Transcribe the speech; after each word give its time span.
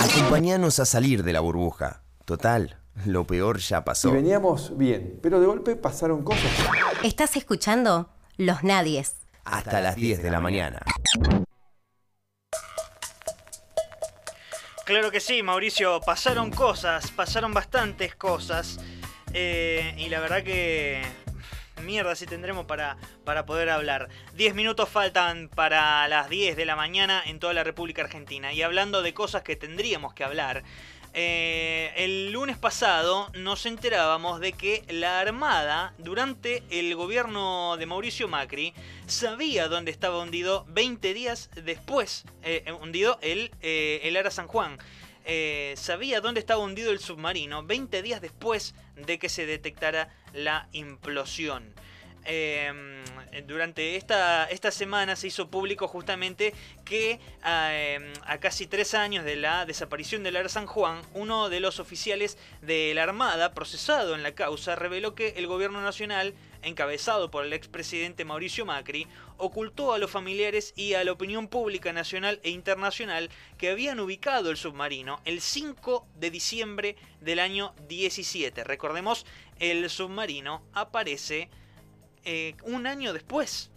Acompáñanos 0.00 0.78
a 0.78 0.84
salir 0.84 1.22
de 1.22 1.32
la 1.32 1.40
burbuja. 1.40 2.02
Total, 2.24 2.78
lo 3.06 3.26
peor 3.26 3.58
ya 3.58 3.78
Y 3.78 3.82
pasó. 3.82 4.12
veníamos 4.12 4.76
bien, 4.76 5.18
pero 5.22 5.40
de 5.40 5.46
golpe 5.46 5.76
pasaron 5.76 6.22
cosas. 6.22 6.50
Estás 7.02 7.36
escuchando 7.36 8.10
Los 8.36 8.62
Nadies. 8.62 9.16
Hasta 9.44 9.80
las 9.80 9.96
10 9.96 10.22
de 10.22 10.30
la 10.30 10.40
mañana. 10.40 10.80
Claro 14.84 15.10
que 15.10 15.20
sí, 15.20 15.42
Mauricio, 15.42 16.00
pasaron 16.00 16.50
cosas, 16.50 17.10
pasaron 17.12 17.52
bastantes 17.54 18.14
cosas. 18.16 18.78
eh, 19.32 19.94
y 19.96 20.08
la 20.08 20.20
verdad 20.20 20.42
que... 20.42 21.02
Mierda, 21.80 22.14
si 22.14 22.26
tendremos 22.26 22.66
para, 22.66 22.96
para 23.24 23.46
poder 23.46 23.70
hablar. 23.70 24.08
10 24.34 24.54
minutos 24.54 24.88
faltan 24.88 25.48
para 25.48 26.06
las 26.08 26.28
10 26.28 26.56
de 26.56 26.64
la 26.64 26.76
mañana 26.76 27.22
en 27.24 27.38
toda 27.38 27.52
la 27.52 27.64
República 27.64 28.02
Argentina. 28.02 28.52
Y 28.52 28.62
hablando 28.62 29.02
de 29.02 29.14
cosas 29.14 29.42
que 29.42 29.56
tendríamos 29.56 30.14
que 30.14 30.24
hablar, 30.24 30.64
eh, 31.12 31.92
el 31.96 32.30
lunes 32.30 32.56
pasado 32.56 33.30
nos 33.34 33.66
enterábamos 33.66 34.38
de 34.38 34.52
que 34.52 34.84
la 34.88 35.18
Armada, 35.18 35.92
durante 35.98 36.62
el 36.70 36.94
gobierno 36.94 37.76
de 37.76 37.86
Mauricio 37.86 38.28
Macri, 38.28 38.74
sabía 39.06 39.66
dónde 39.66 39.90
estaba 39.90 40.20
hundido 40.20 40.64
20 40.68 41.12
días 41.12 41.50
después, 41.64 42.24
eh, 42.44 42.72
hundido 42.80 43.18
el, 43.22 43.50
eh, 43.60 44.00
el 44.04 44.16
Ara 44.16 44.30
San 44.30 44.46
Juan. 44.46 44.78
Eh, 45.24 45.74
sabía 45.76 46.20
dónde 46.20 46.40
estaba 46.40 46.62
hundido 46.62 46.92
el 46.92 46.98
submarino 46.98 47.62
20 47.62 48.02
días 48.02 48.20
después 48.20 48.74
de 48.96 49.18
que 49.18 49.28
se 49.28 49.46
detectara 49.46 50.08
la 50.32 50.68
implosión. 50.72 51.74
Eh, 52.24 52.72
durante 53.46 53.96
esta, 53.96 54.44
esta 54.46 54.70
semana 54.70 55.16
se 55.16 55.28
hizo 55.28 55.48
público 55.48 55.88
justamente 55.88 56.52
que 56.84 57.18
eh, 57.46 58.12
a 58.26 58.38
casi 58.38 58.66
tres 58.66 58.94
años 58.94 59.24
de 59.24 59.36
la 59.36 59.64
desaparición 59.64 60.22
del 60.22 60.36
Ara 60.36 60.48
San 60.48 60.66
Juan, 60.66 61.00
uno 61.14 61.48
de 61.48 61.60
los 61.60 61.80
oficiales 61.80 62.36
de 62.60 62.92
la 62.94 63.04
Armada 63.04 63.54
procesado 63.54 64.14
en 64.14 64.22
la 64.22 64.32
causa 64.32 64.76
reveló 64.76 65.14
que 65.14 65.34
el 65.36 65.46
gobierno 65.46 65.80
nacional, 65.80 66.34
encabezado 66.62 67.30
por 67.30 67.44
el 67.44 67.52
expresidente 67.52 68.24
Mauricio 68.24 68.66
Macri, 68.66 69.06
ocultó 69.36 69.92
a 69.92 69.98
los 69.98 70.10
familiares 70.10 70.72
y 70.76 70.94
a 70.94 71.04
la 71.04 71.12
opinión 71.12 71.48
pública 71.48 71.92
nacional 71.92 72.40
e 72.42 72.50
internacional 72.50 73.30
que 73.58 73.70
habían 73.70 74.00
ubicado 74.00 74.50
el 74.50 74.56
submarino 74.56 75.20
el 75.24 75.40
5 75.40 76.06
de 76.16 76.30
diciembre 76.30 76.96
del 77.20 77.38
año 77.38 77.74
17. 77.88 78.64
Recordemos, 78.64 79.26
el 79.58 79.88
submarino 79.90 80.62
aparece 80.72 81.48
eh, 82.24 82.54
un 82.64 82.86
año 82.86 83.12
después. 83.12 83.70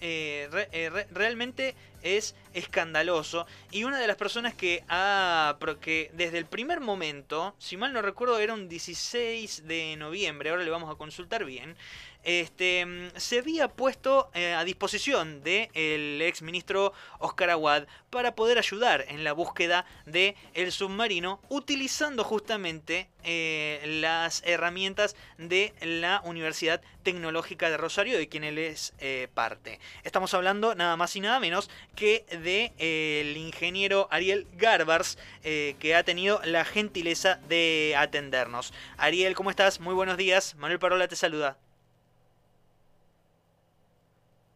Eh, 0.00 0.48
eh, 0.72 0.90
re- 0.90 1.06
realmente 1.12 1.76
es 2.02 2.34
escandaloso. 2.52 3.46
Y 3.70 3.84
una 3.84 3.98
de 3.98 4.06
las 4.06 4.16
personas 4.16 4.54
que 4.54 4.84
ha. 4.88 5.56
que 5.80 6.10
desde 6.14 6.38
el 6.38 6.46
primer 6.46 6.80
momento, 6.80 7.54
si 7.58 7.76
mal 7.76 7.92
no 7.92 8.02
recuerdo, 8.02 8.38
era 8.38 8.54
un 8.54 8.68
16 8.68 9.66
de 9.66 9.96
noviembre, 9.96 10.50
ahora 10.50 10.64
le 10.64 10.70
vamos 10.70 10.90
a 10.90 10.96
consultar 10.96 11.44
bien. 11.44 11.76
Este, 12.24 12.86
mm, 12.86 13.08
se 13.16 13.40
había 13.40 13.68
puesto 13.68 14.30
eh, 14.34 14.52
a 14.52 14.62
disposición 14.64 15.42
del 15.42 16.22
ex 16.22 16.42
ministro 16.42 16.92
Oscar 17.18 17.50
Aguad 17.50 17.86
para 18.10 18.36
poder 18.36 18.58
ayudar 18.58 19.04
en 19.08 19.24
la 19.24 19.32
búsqueda 19.32 19.86
del 20.06 20.36
el 20.54 20.70
submarino 20.70 21.40
utilizando 21.48 22.22
justamente 22.22 23.08
eh, 23.24 23.82
las 24.00 24.42
herramientas 24.46 25.16
de 25.38 25.74
la 25.80 26.20
Universidad 26.24 26.80
Tecnológica 27.02 27.70
de 27.70 27.76
Rosario 27.76 28.16
de 28.18 28.28
quien 28.28 28.44
él 28.44 28.58
es 28.58 28.94
eh, 28.98 29.28
parte. 29.34 29.80
Estamos 30.04 30.32
hablando 30.34 30.74
nada 30.76 30.96
más 30.96 31.16
y 31.16 31.20
nada 31.20 31.40
menos 31.40 31.70
que 31.94 32.24
de 32.42 32.72
eh, 32.78 33.20
el 33.20 33.36
ingeniero 33.36 34.08
Ariel 34.10 34.46
Garbars 34.54 35.18
eh, 35.44 35.76
que 35.78 35.94
ha 35.94 36.02
tenido 36.04 36.40
la 36.44 36.64
gentileza 36.64 37.36
de 37.48 37.94
atendernos. 37.96 38.72
Ariel, 38.96 39.34
¿cómo 39.34 39.50
estás? 39.50 39.80
Muy 39.80 39.94
buenos 39.94 40.16
días. 40.16 40.54
Manuel 40.56 40.78
Parola 40.78 41.08
te 41.08 41.16
saluda. 41.16 41.56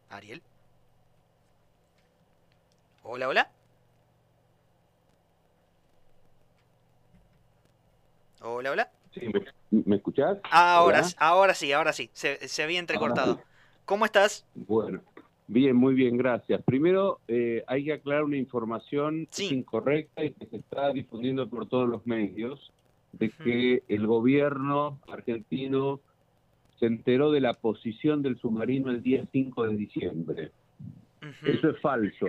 Ariel. 0.09 0.41
Hola, 3.03 3.27
hola. 3.27 3.51
Hola, 8.41 8.71
hola. 8.71 8.91
Sí, 9.13 9.21
¿me, 9.27 9.83
me 9.85 9.95
escuchás? 9.97 10.37
Ahora, 10.43 10.99
Hola. 10.99 11.09
ahora 11.17 11.53
sí, 11.53 11.71
ahora 11.71 11.93
sí. 11.93 12.09
Se, 12.13 12.47
se 12.47 12.63
había 12.63 12.79
entrecortado. 12.79 13.41
¿Cómo 13.85 14.05
estás? 14.05 14.45
Bueno, 14.53 15.01
bien, 15.47 15.75
muy 15.75 15.93
bien, 15.93 16.17
gracias. 16.17 16.61
Primero, 16.63 17.19
eh, 17.27 17.63
hay 17.67 17.85
que 17.85 17.93
aclarar 17.93 18.23
una 18.23 18.37
información 18.37 19.27
es 19.31 19.51
incorrecta 19.51 20.23
y 20.23 20.31
que 20.31 20.45
se 20.45 20.57
está 20.57 20.91
difundiendo 20.91 21.47
por 21.49 21.67
todos 21.67 21.87
los 21.87 22.05
medios 22.05 22.71
de 23.13 23.29
que 23.29 23.83
el 23.87 24.05
gobierno 24.05 24.99
argentino 25.07 25.99
se 26.79 26.85
enteró 26.85 27.31
de 27.31 27.41
la 27.41 27.53
posición 27.53 28.21
del 28.21 28.37
submarino 28.37 28.91
el 28.91 29.01
día 29.01 29.25
5 29.31 29.67
de 29.67 29.75
diciembre. 29.75 30.51
Eso 31.43 31.69
es 31.69 31.79
falso. 31.81 32.27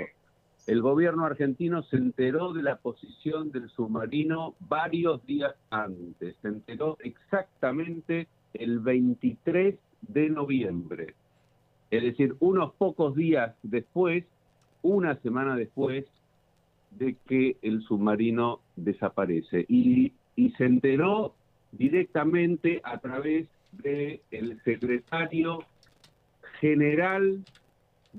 El 0.67 0.83
gobierno 0.83 1.25
argentino 1.25 1.83
se 1.85 1.97
enteró 1.97 2.53
de 2.53 2.63
la 2.63 2.77
posición 2.77 3.51
del 3.51 3.71
submarino 3.71 4.55
varios 4.61 5.25
días 5.25 5.55
antes. 5.71 6.37
Se 6.43 6.49
enteró 6.49 6.99
exactamente 7.01 8.29
el 8.53 8.79
23 8.81 9.77
de 10.03 10.31
noviembre. 10.31 11.15
Es 11.91 12.03
decir, 12.03 12.35
unos 12.41 12.73
pocos 12.75 13.15
días 13.15 13.55
después, 13.63 14.25
una 14.83 15.17
semana 15.21 15.57
después 15.57 16.05
de 16.93 17.17
que 17.27 17.57
el 17.63 17.83
submarino 17.83 18.61
desaparece. 18.77 19.65
Y, 19.69 20.13
y 20.37 20.51
se 20.53 20.65
enteró 20.67 21.35
directamente 21.73 22.81
a 22.85 22.99
través 22.99 23.47
del 23.73 24.61
secretario 24.65 25.61
general 26.61 27.45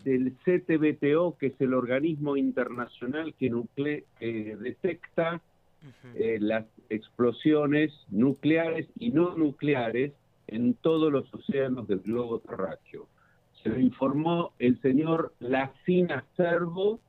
del 0.03 0.34
CTBTO, 0.46 1.36
que 1.38 1.47
es 1.47 1.62
el 1.62 1.74
organismo 1.74 2.38
internacional 2.38 3.34
que 3.34 3.51
nucle- 3.51 4.03
eh, 4.19 4.56
detecta 4.59 5.41
eh, 6.16 6.38
las 6.40 6.66
explosiones 6.90 7.94
nucleares 8.09 8.88
y 9.00 9.12
no 9.12 9.36
nucleares 9.36 10.12
en 10.47 10.74
todos 10.75 11.12
los 11.12 11.34
océanos 11.34 11.88
del 11.88 12.00
globo 12.00 12.40
terráqueo. 12.40 13.07
Se 13.63 13.69
lo 13.69 13.79
informó 13.79 14.53
el 14.59 14.79
señor 14.81 15.33
Lacina 15.39 16.25
Servo, 16.37 16.99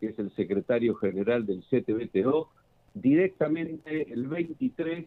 que 0.00 0.08
es 0.08 0.18
el 0.18 0.30
secretario 0.36 0.94
general 0.94 1.44
del 1.44 1.64
CTBTO, 1.64 2.48
directamente 2.94 4.12
el 4.12 4.28
23 4.28 5.06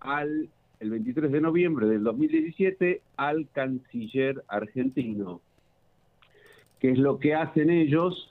al 0.00 0.48
el 0.80 0.90
23 0.90 1.32
de 1.32 1.40
noviembre 1.40 1.86
del 1.86 2.04
2017 2.04 3.02
al 3.16 3.48
canciller 3.50 4.44
argentino. 4.46 5.40
¿Qué 6.78 6.92
es 6.92 6.98
lo 6.98 7.18
que 7.18 7.34
hacen 7.34 7.70
ellos? 7.70 8.30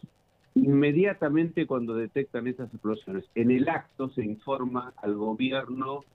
Inmediatamente 0.56 1.68
cuando 1.68 1.94
detectan 1.94 2.48
esas 2.48 2.74
explosiones, 2.74 3.26
en 3.36 3.52
el 3.52 3.68
acto 3.68 4.10
se 4.10 4.24
informa 4.24 4.94
al 4.98 5.16
gobierno 5.16 6.06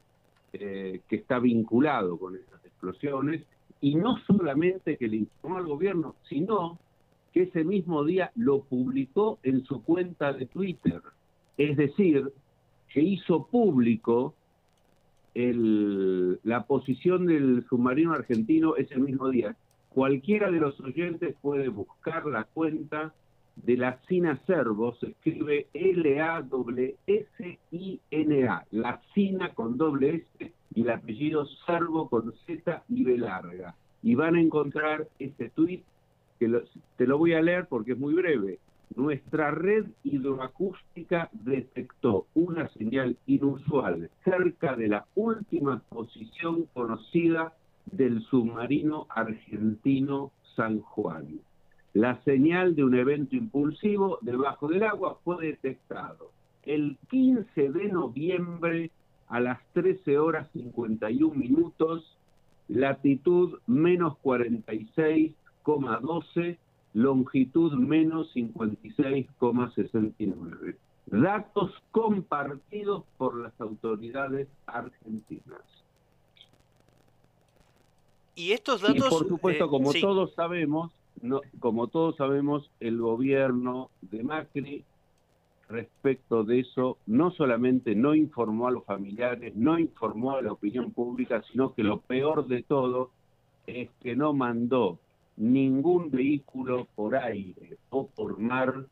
eh, 0.54 1.00
que 1.08 1.16
está 1.16 1.38
vinculado 1.38 2.18
con 2.18 2.34
esas 2.34 2.64
explosiones 2.64 3.42
y 3.82 3.96
no 3.96 4.16
solamente 4.26 4.96
que 4.96 5.08
le 5.08 5.16
informó 5.18 5.58
al 5.58 5.66
gobierno, 5.66 6.14
sino 6.28 6.78
que 7.32 7.42
ese 7.42 7.64
mismo 7.64 8.04
día 8.04 8.30
lo 8.36 8.60
publicó 8.60 9.38
en 9.42 9.64
su 9.64 9.82
cuenta 9.82 10.32
de 10.32 10.46
Twitter. 10.46 11.02
Es 11.58 11.76
decir, 11.76 12.32
que 12.88 13.02
hizo 13.02 13.46
público 13.46 14.34
el- 15.34 16.38
la 16.44 16.64
posición 16.66 17.26
del 17.26 17.66
submarino 17.68 18.12
argentino 18.12 18.76
ese 18.76 18.98
mismo 18.98 19.28
día. 19.30 19.56
Cualquiera 19.88 20.50
de 20.50 20.60
los 20.60 20.78
oyentes 20.80 21.34
puede 21.42 21.68
buscar 21.68 22.26
la 22.26 22.44
cuenta 22.44 23.12
de 23.56 23.76
la 23.76 24.00
Sina 24.08 24.40
Servo, 24.46 24.94
se 24.96 25.08
escribe 25.08 25.66
L-A-S-I-N-A, 25.74 26.56
la 28.70 29.02
Sina 29.14 29.52
con 29.54 29.76
doble 29.76 30.24
S 30.38 30.52
y 30.74 30.82
el 30.82 30.90
apellido 30.90 31.46
Servo 31.66 32.08
con 32.08 32.32
Z 32.46 32.82
y 32.88 33.04
B 33.04 33.18
larga. 33.18 33.74
Y 34.02 34.14
van 34.14 34.36
a 34.36 34.40
encontrar 34.40 35.08
este 35.18 35.50
tuit 35.50 35.84
que 36.38 36.62
te 36.96 37.06
lo 37.06 37.18
voy 37.18 37.34
a 37.34 37.42
leer 37.42 37.66
porque 37.68 37.92
es 37.92 37.98
muy 37.98 38.14
breve. 38.14 38.58
Nuestra 38.96 39.50
red 39.52 39.86
hidroacústica 40.04 41.30
detectó 41.32 42.26
una 42.34 42.68
señal 42.70 43.16
inusual 43.26 44.10
cerca 44.24 44.76
de 44.76 44.88
la 44.88 45.06
última 45.14 45.80
posición 45.88 46.66
conocida 46.74 47.54
del 47.86 48.22
submarino 48.24 49.06
argentino 49.08 50.32
San 50.56 50.80
Juan. 50.80 51.40
La 51.94 52.22
señal 52.22 52.74
de 52.74 52.84
un 52.84 52.94
evento 52.94 53.36
impulsivo 53.36 54.18
debajo 54.20 54.68
del 54.68 54.82
agua 54.82 55.18
fue 55.24 55.46
detectado 55.46 56.30
el 56.64 56.96
15 57.10 57.70
de 57.70 57.88
noviembre 57.88 58.90
a 59.32 59.40
las 59.40 59.58
13 59.72 60.18
horas 60.18 60.48
51 60.52 61.34
minutos, 61.34 62.16
latitud 62.68 63.58
menos 63.66 64.18
46,12, 64.22 66.58
longitud 66.92 67.72
menos 67.72 68.30
56,69. 68.34 70.76
datos 71.06 71.72
compartidos 71.92 73.04
por 73.16 73.40
las 73.40 73.58
autoridades 73.58 74.48
argentinas. 74.66 75.62
Y 78.34 78.52
estos 78.52 78.82
datos... 78.82 79.08
por 79.08 79.26
supuesto, 79.26 79.64
eh, 79.64 79.68
como 79.68 79.92
sí. 79.92 80.02
todos 80.02 80.34
sabemos, 80.34 80.92
no, 81.22 81.40
como 81.58 81.86
todos 81.86 82.16
sabemos, 82.16 82.70
el 82.80 82.98
gobierno 82.98 83.88
de 84.02 84.24
Macri 84.24 84.84
respecto 85.72 86.44
de 86.44 86.60
eso 86.60 86.98
no 87.06 87.30
solamente 87.30 87.94
no 87.94 88.14
informó 88.14 88.68
a 88.68 88.70
los 88.70 88.84
familiares, 88.84 89.54
no 89.56 89.78
informó 89.78 90.36
a 90.36 90.42
la 90.42 90.52
opinión 90.52 90.92
pública, 90.92 91.42
sino 91.50 91.74
que 91.74 91.82
lo 91.82 92.00
peor 92.00 92.46
de 92.46 92.62
todo 92.62 93.10
es 93.66 93.88
que 94.00 94.14
no 94.14 94.32
mandó 94.32 94.98
ningún 95.36 96.10
vehículo 96.10 96.86
por 96.94 97.16
aire 97.16 97.78
o 97.90 98.06
por 98.06 98.38
mar 98.38 98.86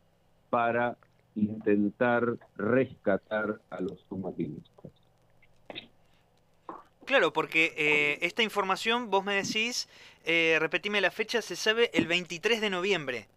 para 0.49 0.97
intentar 1.35 2.37
rescatar 2.57 3.61
a 3.69 3.81
los 3.81 3.99
submarinistas. 4.09 4.91
Claro, 7.05 7.33
porque 7.33 7.73
eh, 7.77 8.19
esta 8.21 8.43
información, 8.43 9.09
vos 9.09 9.23
me 9.23 9.33
decís, 9.33 9.87
eh, 10.23 10.57
repetime 10.59 11.01
la 11.01 11.11
fecha, 11.11 11.41
se 11.41 11.55
sabe 11.55 11.89
el 11.93 12.07
23 12.07 12.61
de 12.61 12.69
noviembre. 12.69 13.27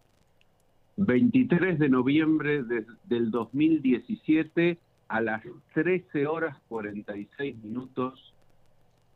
23 0.97 1.77
de 1.79 1.89
noviembre 1.89 2.63
de- 2.63 2.85
del 3.05 3.31
2017 3.31 4.77
a 5.07 5.21
las 5.21 5.43
13 5.73 6.25
horas 6.27 6.57
46 6.69 7.55
minutos 7.63 8.33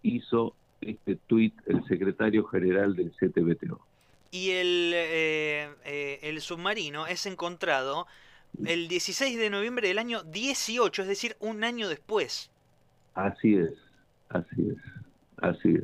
hizo 0.03 0.55
este 0.81 1.15
tuit 1.27 1.53
el 1.65 1.83
secretario 1.85 2.45
general 2.45 2.95
del 2.95 3.11
CTBTO. 3.11 3.79
Y 4.31 4.51
el, 4.51 4.91
eh, 4.93 5.69
eh, 5.85 6.19
el 6.23 6.39
submarino 6.41 7.07
es 7.07 7.25
encontrado 7.25 8.05
el 8.65 8.87
16 8.87 9.37
de 9.37 9.49
noviembre 9.49 9.87
del 9.87 9.97
año 9.99 10.23
18, 10.23 11.01
es 11.03 11.07
decir, 11.07 11.35
un 11.39 11.63
año 11.63 11.87
después. 11.89 12.49
Así 13.15 13.55
es, 13.55 13.71
así 14.29 14.69
es, 14.69 14.77
así 15.37 15.69
es. 15.75 15.83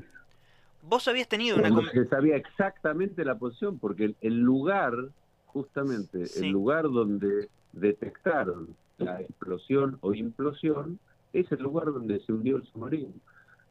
Vos 0.84 1.08
habías 1.08 1.28
tenido 1.28 1.58
una... 1.58 1.70
Se 1.92 2.06
sabía 2.08 2.36
exactamente 2.36 3.26
la 3.26 3.36
posición, 3.36 3.80
porque 3.80 4.06
el, 4.06 4.16
el 4.22 4.40
lugar, 4.40 4.94
justamente, 5.56 6.28
Sí. 6.28 6.48
el 6.48 6.52
lugar 6.52 6.84
donde 6.84 7.48
detectaron 7.72 8.76
la 8.98 9.22
explosión 9.22 9.98
o 10.02 10.14
implosión, 10.14 11.00
es 11.32 11.50
el 11.54 11.64
lugar 11.64 11.86
donde 11.94 12.20
se 12.20 12.34
hundió 12.34 12.58
el 12.58 12.64
submarino. 12.66 13.14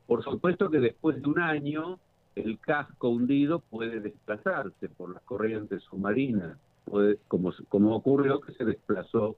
Por 0.07 0.25
supuesto 0.25 0.71
que 0.71 0.81
después 0.81 1.21
de 1.21 1.29
un 1.29 1.39
año, 1.39 1.99
el 2.37 2.59
casco 2.59 3.11
hundido 3.11 3.61
puede 3.61 4.01
desplazarse 4.01 4.89
por 4.89 5.13
las 5.13 5.23
corrientes 5.25 5.83
submarinas, 5.83 6.57
puede, 6.87 7.19
como, 7.29 7.53
como 7.69 7.95
ocurrió 7.95 8.41
que 8.41 8.53
se 8.55 8.65
desplazó, 8.65 9.37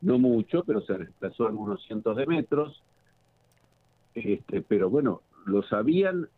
no 0.00 0.18
mucho, 0.18 0.64
pero 0.64 0.80
se 0.80 0.98
desplazó 0.98 1.46
algunos 1.46 1.84
cientos 1.84 2.16
de 2.16 2.26
metros, 2.26 2.82
este, 4.14 4.60
pero 4.62 4.90
bueno, 4.90 5.22
lo 5.46 5.62
sabían 5.62 6.28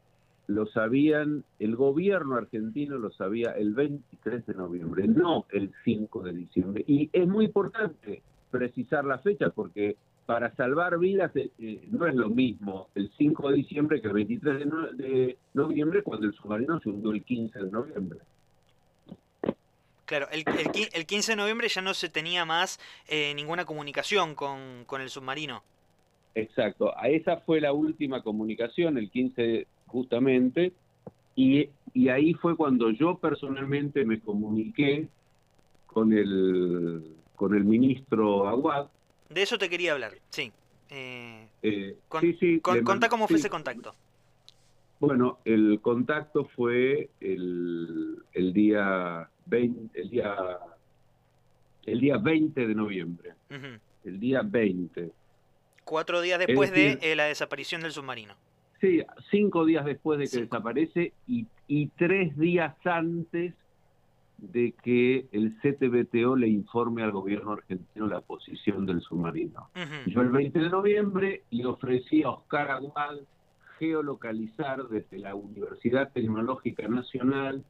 lo 0.48 0.66
sabían, 0.66 1.44
el 1.58 1.76
gobierno 1.76 2.36
argentino 2.36 2.98
lo 2.98 3.10
sabía 3.12 3.52
el 3.52 3.72
23 3.74 4.44
de 4.46 4.54
noviembre, 4.54 5.06
no 5.08 5.46
el 5.50 5.72
5 5.84 6.22
de 6.22 6.32
diciembre. 6.32 6.84
Y 6.86 7.08
es 7.12 7.26
muy 7.28 7.46
importante 7.46 8.22
precisar 8.50 9.04
la 9.04 9.18
fecha 9.18 9.50
porque 9.50 9.96
para 10.26 10.54
salvar 10.54 10.98
vidas 10.98 11.34
eh, 11.36 11.50
eh, 11.58 11.88
no 11.90 12.06
es 12.06 12.14
lo 12.14 12.28
mismo 12.28 12.88
el 12.94 13.10
5 13.16 13.50
de 13.50 13.56
diciembre 13.56 14.00
que 14.00 14.08
el 14.08 14.14
23 14.14 14.58
de, 14.58 14.66
no- 14.66 14.92
de 14.92 15.36
noviembre 15.54 16.02
cuando 16.02 16.26
el 16.26 16.34
submarino 16.34 16.78
se 16.80 16.90
hundió 16.90 17.10
el 17.12 17.22
15 17.24 17.58
de 17.64 17.70
noviembre. 17.70 18.18
Claro, 20.04 20.28
el, 20.30 20.44
el 20.92 21.06
15 21.06 21.32
de 21.32 21.36
noviembre 21.36 21.68
ya 21.68 21.80
no 21.80 21.94
se 21.94 22.08
tenía 22.10 22.44
más 22.44 22.78
eh, 23.08 23.32
ninguna 23.34 23.64
comunicación 23.64 24.34
con, 24.34 24.84
con 24.84 25.00
el 25.00 25.08
submarino. 25.08 25.62
Exacto, 26.34 26.96
a 26.98 27.08
esa 27.08 27.38
fue 27.38 27.60
la 27.60 27.72
última 27.72 28.22
comunicación, 28.22 28.96
el 28.98 29.10
15 29.10 29.66
justamente, 29.92 30.72
y, 31.36 31.68
y 31.94 32.08
ahí 32.08 32.34
fue 32.34 32.56
cuando 32.56 32.90
yo 32.90 33.18
personalmente 33.18 34.04
me 34.04 34.18
comuniqué 34.20 35.08
con 35.86 36.12
el, 36.12 37.14
con 37.36 37.54
el 37.54 37.64
ministro 37.64 38.48
Aguad. 38.48 38.88
De 39.28 39.42
eso 39.42 39.58
te 39.58 39.68
quería 39.68 39.92
hablar, 39.92 40.12
sí. 40.30 40.50
Eh, 40.90 41.46
Eh, 41.62 41.96
Con- 42.08 42.20
sí, 42.22 42.36
sí, 42.40 42.60
con- 42.60 42.76
le 42.76 42.82
contá 42.82 43.08
cómo 43.08 43.28
fue 43.28 43.36
sí. 43.38 43.42
ese 43.42 43.50
contacto. 43.50 43.94
Bueno, 45.00 45.38
el 45.44 45.80
contacto 45.80 46.44
fue 46.44 47.10
el, 47.20 48.22
el 48.32 48.52
día 48.52 49.28
20, 49.46 50.00
el 50.00 50.10
día 50.10 50.36
el 51.86 51.98
día 52.00 52.16
20 52.18 52.66
de 52.68 52.74
noviembre, 52.76 53.32
el 54.04 54.20
día 54.20 54.42
20. 54.44 55.10
Cuatro 55.84 56.20
días 56.20 56.38
después 56.38 56.70
decir- 56.70 57.00
de 57.00 57.12
eh, 57.12 57.16
la 57.16 57.24
desaparición 57.24 57.80
del 57.82 57.90
submarino. 57.92 58.34
Sí, 58.82 59.00
cinco 59.30 59.64
días 59.64 59.84
después 59.84 60.18
de 60.18 60.24
que 60.24 60.30
Cinco. 60.30 60.44
desaparece 60.56 61.12
y, 61.28 61.46
y 61.68 61.86
tres 61.96 62.36
días 62.36 62.74
antes 62.84 63.54
de 64.38 64.74
que 64.82 65.26
el 65.30 65.54
CTBTO 65.60 66.34
le 66.34 66.48
informe 66.48 67.04
al 67.04 67.12
gobierno 67.12 67.52
argentino 67.52 68.08
la 68.08 68.20
posición 68.22 68.84
del 68.84 69.00
submarino. 69.00 69.70
Yo 70.06 70.20
el 70.20 70.30
20 70.30 70.58
de 70.58 70.68
noviembre 70.68 71.42
le 71.50 71.64
ofrecí 71.64 72.24
a 72.24 72.30
Oscar 72.30 72.72
Aguad 72.72 73.18
geolocalizar 73.78 74.88
desde 74.88 75.18
la 75.18 75.36
Universidad 75.36 76.10
Tecnológica 76.12 76.88
Nacional 76.88 77.64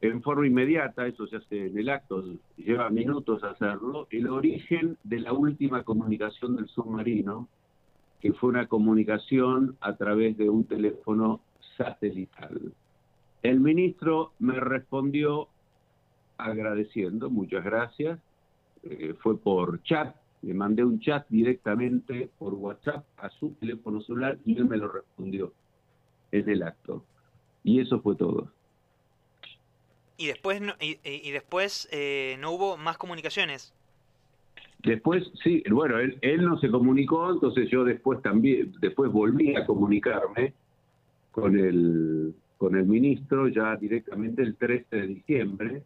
en 0.00 0.22
forma 0.22 0.46
inmediata, 0.46 1.06
eso 1.06 1.26
se 1.26 1.36
hace 1.36 1.66
en 1.66 1.76
el 1.76 1.88
acto, 1.90 2.24
lleva 2.56 2.88
minutos 2.88 3.42
hacerlo, 3.42 4.06
el 4.10 4.28
origen 4.28 4.96
de 5.02 5.20
la 5.20 5.32
última 5.32 5.82
comunicación 5.82 6.56
del 6.56 6.68
submarino, 6.68 7.48
que 8.20 8.32
fue 8.32 8.50
una 8.50 8.66
comunicación 8.66 9.76
a 9.80 9.96
través 9.96 10.36
de 10.36 10.48
un 10.50 10.64
teléfono 10.64 11.40
satelital. 11.76 12.72
El 13.42 13.60
ministro 13.60 14.32
me 14.38 14.58
respondió 14.58 15.48
agradeciendo, 16.36 17.30
muchas 17.30 17.64
gracias, 17.64 18.18
eh, 18.82 19.14
fue 19.20 19.38
por 19.38 19.82
chat, 19.82 20.14
le 20.42 20.54
mandé 20.54 20.84
un 20.84 21.00
chat 21.00 21.26
directamente 21.28 22.30
por 22.38 22.54
WhatsApp 22.54 23.04
a 23.16 23.28
su 23.30 23.50
teléfono 23.54 24.00
celular 24.00 24.38
y 24.44 24.56
él 24.56 24.66
me 24.66 24.76
lo 24.76 24.88
respondió 24.88 25.52
en 26.30 26.48
el 26.48 26.62
acto. 26.62 27.04
Y 27.64 27.80
eso 27.80 28.00
fue 28.00 28.14
todo. 28.14 28.50
Y 30.16 30.26
después, 30.26 30.60
no, 30.60 30.74
y, 30.80 31.30
después 31.30 31.88
eh, 31.92 32.36
no 32.40 32.50
hubo 32.52 32.76
más 32.76 32.98
comunicaciones. 32.98 33.72
Después, 34.82 35.28
sí, 35.42 35.62
bueno, 35.70 35.98
él, 35.98 36.18
él 36.20 36.44
no 36.44 36.58
se 36.58 36.70
comunicó, 36.70 37.32
entonces 37.32 37.68
yo 37.68 37.84
después 37.84 38.22
también, 38.22 38.72
después 38.80 39.10
volví 39.10 39.56
a 39.56 39.66
comunicarme 39.66 40.54
con 41.32 41.58
el, 41.58 42.34
con 42.56 42.76
el 42.76 42.86
ministro 42.86 43.48
ya 43.48 43.76
directamente 43.76 44.42
el 44.42 44.54
13 44.54 44.96
de 44.96 45.06
diciembre. 45.06 45.82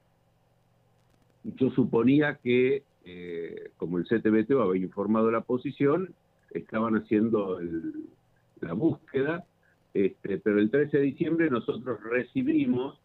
Yo 1.45 1.71
suponía 1.71 2.37
que, 2.43 2.83
eh, 3.05 3.71
como 3.79 3.99
el 3.99 4.05
CTBTO 4.07 4.63
había 4.63 4.83
informado 4.83 5.31
la 5.31 5.41
posición, 5.41 6.11
estaban 6.51 6.95
haciendo 6.97 7.59
el- 7.61 7.95
la 8.61 8.75
búsqueda, 8.75 9.45
este, 9.95 10.39
pero 10.39 10.59
el 10.59 10.71
13 10.71 10.99
de 10.99 11.05
diciembre 11.05 11.51
nosotros 11.51 11.99
recibimos 12.05 12.99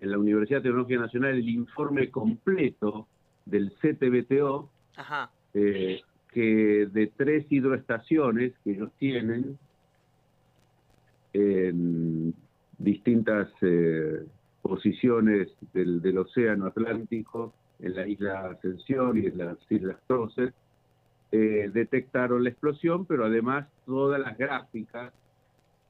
en 0.00 0.10
la 0.10 0.18
Universidad 0.18 0.62
Tecnológica 0.62 1.00
Nacional 1.00 1.36
el 1.36 1.48
informe 1.48 2.10
completo 2.10 3.06
del 3.46 3.72
CTBTO 3.80 4.68
Eh, 5.54 6.00
que 6.32 6.88
de 6.90 7.12
tres 7.16 7.46
hidroestaciones 7.50 8.52
que 8.64 8.72
ellos 8.72 8.90
tienen 8.98 9.58
en 11.34 12.34
distintas 12.78 13.48
eh, 13.60 14.24
posiciones 14.62 15.48
del, 15.72 16.00
del 16.00 16.18
océano 16.18 16.66
Atlántico, 16.66 17.52
en 17.80 17.96
la 17.96 18.06
isla 18.06 18.50
Ascensión 18.50 19.18
y 19.18 19.26
en 19.26 19.38
las 19.38 19.58
islas 19.68 19.96
Prócer, 20.06 20.54
eh, 21.32 21.70
detectaron 21.72 22.44
la 22.44 22.50
explosión, 22.50 23.06
pero 23.06 23.24
además 23.24 23.66
todas 23.86 24.20
las 24.20 24.36
gráficas 24.38 25.12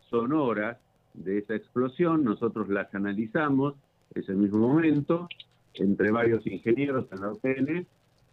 sonoras 0.08 0.78
de 1.14 1.38
esa 1.38 1.54
explosión, 1.54 2.24
nosotros 2.24 2.68
las 2.68 2.94
analizamos 2.94 3.74
ese 4.14 4.34
mismo 4.34 4.68
momento, 4.68 5.28
entre 5.74 6.10
varios 6.10 6.46
ingenieros 6.46 7.06
en 7.12 7.20
la 7.20 7.32
OPN, 7.32 7.86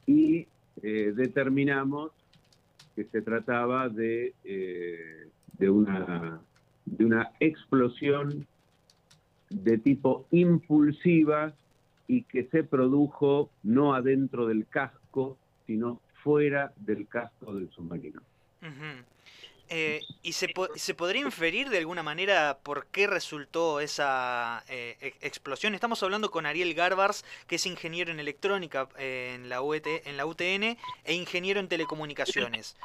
y 0.05 0.47
eh, 0.81 1.13
determinamos 1.15 2.11
que 2.95 3.05
se 3.05 3.21
trataba 3.21 3.89
de, 3.89 4.33
eh, 4.43 5.27
de, 5.57 5.69
una, 5.69 6.41
de 6.85 7.05
una 7.05 7.31
explosión 7.39 8.47
de 9.49 9.77
tipo 9.77 10.27
impulsiva 10.31 11.53
y 12.07 12.23
que 12.23 12.45
se 12.45 12.63
produjo 12.63 13.49
no 13.63 13.93
adentro 13.93 14.47
del 14.47 14.65
casco, 14.67 15.37
sino 15.65 16.01
fuera 16.23 16.73
del 16.77 17.07
casco 17.07 17.53
del 17.53 17.69
submarino. 17.69 18.21
Eh, 19.71 20.01
¿Y 20.23 20.31
se, 20.31 20.51
se, 20.75 20.95
podría 20.95 21.21
inferir 21.21 21.69
de 21.69 21.77
alguna 21.77 22.01
manera 22.01 22.57
por 22.63 22.87
qué 22.87 23.05
resultó 23.05 23.79
esa 23.79 24.63
eh, 24.67 25.13
explosión? 25.21 25.75
Estamos 25.75 26.01
hablando 26.01 26.31
con 26.31 26.47
Ariel 26.47 26.73
Garbars, 26.73 27.23
que 27.45 27.57
es 27.57 27.67
ingeniero 27.67 28.11
en 28.11 28.19
electrónica 28.19 28.89
eh, 28.97 29.33
en, 29.35 29.47
la 29.47 29.61
UT, 29.61 29.85
en 29.85 30.17
la 30.17 30.25
UTN 30.25 30.75
e 31.03 31.13
ingeniero 31.13 31.59
en 31.59 31.67
telecomunicaciones. 31.67 32.75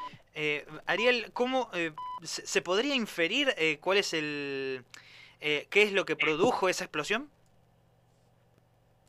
Ariel, 0.84 1.30
¿cómo 1.32 1.70
se, 2.22 2.60
podría 2.60 2.94
inferir 2.96 3.54
cuál 3.80 3.98
es 3.98 4.12
el 4.12 4.84
qué 5.40 5.68
es 5.72 5.92
lo 5.92 6.04
que 6.04 6.16
produjo 6.16 6.68
esa 6.68 6.84
explosión? 6.84 7.28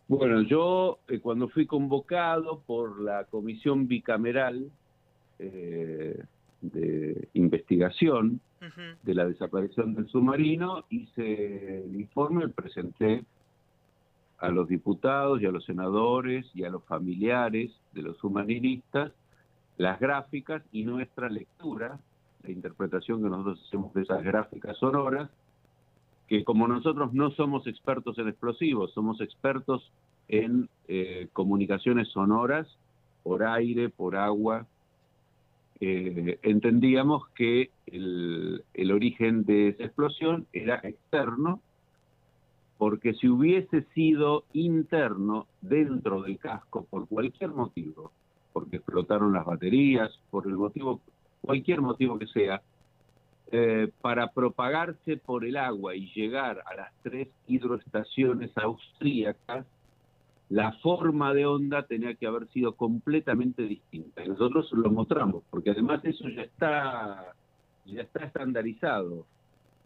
Bueno, 0.07 0.43
yo 0.43 0.99
cuando 1.23 1.49
fui 1.49 1.65
convocado 1.65 2.59
por 2.59 3.01
la 3.01 3.23
comisión 3.25 3.87
bicameral 3.87 4.69
de 6.69 7.29
investigación 7.33 8.41
de 9.03 9.13
la 9.13 9.25
desaparición 9.25 9.93
del 9.93 10.07
submarino, 10.07 10.85
hice 10.89 11.83
el 11.83 11.95
informe, 12.01 12.47
presenté 12.49 13.23
a 14.39 14.49
los 14.49 14.67
diputados 14.67 15.41
y 15.41 15.45
a 15.45 15.51
los 15.51 15.65
senadores 15.65 16.49
y 16.55 16.63
a 16.63 16.69
los 16.69 16.83
familiares 16.85 17.71
de 17.93 18.01
los 18.01 18.17
submarinistas 18.17 19.11
las 19.77 19.99
gráficas 19.99 20.63
y 20.71 20.83
nuestra 20.83 21.29
lectura, 21.29 21.99
la 22.43 22.51
interpretación 22.51 23.21
que 23.21 23.29
nosotros 23.29 23.61
hacemos 23.67 23.93
de 23.93 24.03
esas 24.03 24.23
gráficas 24.23 24.77
sonoras, 24.77 25.29
que 26.27 26.43
como 26.43 26.67
nosotros 26.67 27.13
no 27.13 27.31
somos 27.31 27.67
expertos 27.67 28.17
en 28.17 28.29
explosivos, 28.29 28.93
somos 28.93 29.21
expertos 29.21 29.91
en 30.27 30.69
eh, 30.87 31.27
comunicaciones 31.33 32.07
sonoras 32.09 32.67
por 33.23 33.43
aire, 33.43 33.89
por 33.89 34.15
agua, 34.15 34.65
eh, 35.79 36.39
entendíamos 36.43 37.27
que 37.29 37.69
el, 37.87 38.63
origen 38.91 39.45
de 39.45 39.69
esa 39.69 39.83
explosión 39.83 40.47
era 40.53 40.75
externo, 40.83 41.61
porque 42.77 43.13
si 43.13 43.27
hubiese 43.27 43.83
sido 43.93 44.45
interno 44.53 45.47
dentro 45.61 46.21
del 46.21 46.37
casco 46.37 46.85
por 46.89 47.07
cualquier 47.07 47.51
motivo, 47.51 48.11
porque 48.53 48.77
explotaron 48.77 49.33
las 49.33 49.45
baterías, 49.45 50.17
por 50.29 50.47
el 50.47 50.53
motivo, 50.53 51.01
cualquier 51.41 51.81
motivo 51.81 52.17
que 52.17 52.27
sea, 52.27 52.61
eh, 53.51 53.91
para 54.01 54.31
propagarse 54.31 55.17
por 55.17 55.45
el 55.45 55.57
agua 55.57 55.95
y 55.95 56.11
llegar 56.13 56.63
a 56.65 56.75
las 56.75 56.91
tres 57.03 57.27
hidroestaciones 57.47 58.51
austríacas, 58.57 59.65
la 60.49 60.73
forma 60.73 61.33
de 61.33 61.45
onda 61.45 61.83
tenía 61.83 62.15
que 62.15 62.27
haber 62.27 62.47
sido 62.49 62.75
completamente 62.75 63.63
distinta. 63.63 64.23
Y 64.23 64.29
nosotros 64.29 64.71
lo 64.73 64.91
mostramos, 64.91 65.43
porque 65.49 65.71
además 65.71 66.03
eso 66.05 66.29
ya 66.29 66.43
está, 66.43 67.33
ya 67.85 68.01
está 68.01 68.25
estandarizado. 68.25 69.25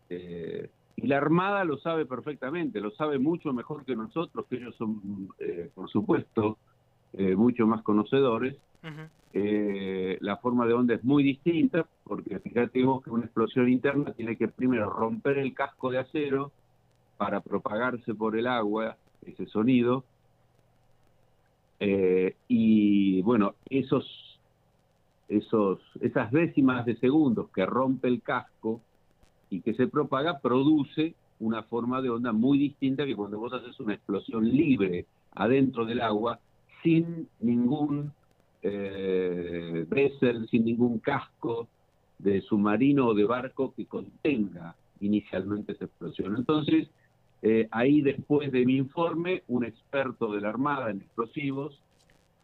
Eh, 0.09 0.69
y 0.97 1.07
la 1.07 1.17
Armada 1.17 1.63
lo 1.63 1.77
sabe 1.77 2.05
perfectamente, 2.05 2.81
lo 2.81 2.91
sabe 2.91 3.19
mucho 3.19 3.53
mejor 3.53 3.85
que 3.85 3.95
nosotros, 3.95 4.45
que 4.49 4.57
ellos 4.57 4.75
son, 4.75 5.29
eh, 5.39 5.69
por 5.73 5.89
supuesto, 5.89 6.57
eh, 7.13 7.35
mucho 7.35 7.65
más 7.65 7.81
conocedores. 7.83 8.55
la 10.21 10.37
forma 10.37 10.65
de 10.65 10.73
onda 10.73 10.95
es 10.95 11.03
muy 11.03 11.23
distinta, 11.23 11.85
porque 12.03 12.39
fíjate 12.39 12.83
vos 12.83 13.03
que 13.03 13.11
una 13.11 13.25
explosión 13.25 13.69
interna 13.69 14.11
tiene 14.13 14.35
que 14.35 14.47
primero 14.47 14.89
romper 14.89 15.37
el 15.37 15.53
casco 15.53 15.91
de 15.91 15.99
acero 15.99 16.51
para 17.17 17.39
propagarse 17.39 18.13
por 18.15 18.35
el 18.35 18.47
agua 18.47 18.97
ese 19.25 19.45
sonido, 19.45 20.03
eh, 21.79 22.36
y 22.48 23.21
bueno, 23.21 23.55
esos, 23.69 24.05
esos, 25.27 25.79
esas 26.01 26.31
décimas 26.31 26.86
de 26.86 26.95
segundos 26.98 27.50
que 27.51 27.65
rompe 27.65 28.07
el 28.07 28.21
casco 28.21 28.81
y 29.50 29.62
que 29.62 29.74
se 29.74 29.88
propaga 29.88 30.39
produce 30.39 31.15
una 31.39 31.63
forma 31.63 32.01
de 32.01 32.09
onda 32.09 32.33
muy 32.33 32.57
distinta 32.57 33.05
que 33.05 33.15
cuando 33.15 33.39
vos 33.39 33.53
haces 33.53 33.79
una 33.79 33.93
explosión 33.93 34.48
libre 34.48 35.05
adentro 35.33 35.86
del 35.86 36.01
agua 36.01 36.39
sin 36.83 37.27
ningún 37.39 38.12
eh, 38.62 39.86
sin 40.51 40.65
ningún 40.65 41.00
casco 41.00 41.67
de 42.17 42.41
submarino 42.41 43.07
o 43.07 43.13
de 43.13 43.24
barco 43.24 43.74
que 43.74 43.86
contenga 43.86 44.75
inicialmente 45.00 45.71
esa 45.71 45.86
explosión. 45.86 46.36
Entonces, 46.36 46.89
eh, 47.41 47.67
ahí 47.72 48.01
después 48.01 48.51
de 48.51 48.65
mi 48.65 48.75
informe, 48.75 49.43
un 49.48 49.63
experto 49.63 50.31
de 50.31 50.41
la 50.41 50.50
Armada 50.50 50.89
en 50.89 50.98
explosivos 50.98 51.81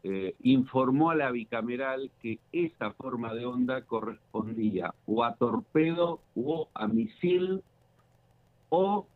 eh, 0.08 0.36
informó 0.44 1.10
a 1.10 1.16
la 1.16 1.32
bicameral 1.32 2.12
que 2.22 2.38
esa 2.52 2.92
forma 2.92 3.34
de 3.34 3.46
onda 3.48 3.82
correspondía 3.82 4.94
o 5.08 5.24
a 5.24 5.34
torpedo 5.34 6.20
o 6.36 6.70
a 6.76 6.88
misil 6.88 7.64
o 8.70 9.08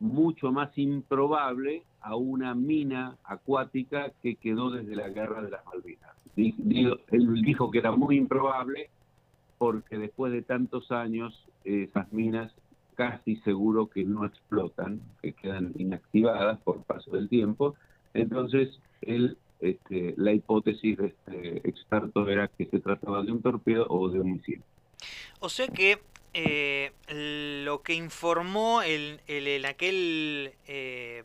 mucho 0.00 0.50
más 0.50 0.76
improbable 0.78 1.82
a 2.00 2.16
una 2.16 2.54
mina 2.54 3.18
acuática 3.22 4.12
que 4.22 4.36
quedó 4.36 4.70
desde 4.70 4.96
la 4.96 5.10
guerra 5.10 5.42
de 5.42 5.50
las 5.50 5.66
Malvinas. 5.66 6.16
Él 6.36 7.42
dijo 7.42 7.70
que 7.70 7.78
era 7.78 7.92
muy 7.92 8.16
improbable 8.16 8.88
porque 9.58 9.98
después 9.98 10.32
de 10.32 10.40
tantos 10.40 10.90
años 10.90 11.48
esas 11.64 12.10
minas 12.14 12.50
casi 12.94 13.36
seguro 13.36 13.88
que 13.88 14.04
no 14.04 14.24
explotan, 14.24 15.00
que 15.22 15.32
quedan 15.32 15.72
inactivadas 15.76 16.60
por 16.60 16.82
paso 16.84 17.10
del 17.12 17.28
tiempo. 17.28 17.74
Entonces, 18.14 18.78
él, 19.02 19.36
este, 19.60 20.14
la 20.16 20.32
hipótesis 20.32 20.96
de 20.96 21.06
este 21.06 21.68
experto 21.68 22.28
era 22.28 22.48
que 22.48 22.66
se 22.66 22.80
trataba 22.80 23.22
de 23.22 23.32
un 23.32 23.42
torpedo 23.42 23.86
o 23.88 24.08
de 24.08 24.20
un 24.20 24.32
misil. 24.32 24.62
O 25.40 25.48
sea 25.48 25.68
que 25.68 25.98
eh, 26.32 26.92
lo 27.64 27.82
que 27.82 27.94
informó 27.94 28.82
el, 28.82 29.20
el, 29.26 29.64
aquel 29.64 30.54
eh, 30.66 31.24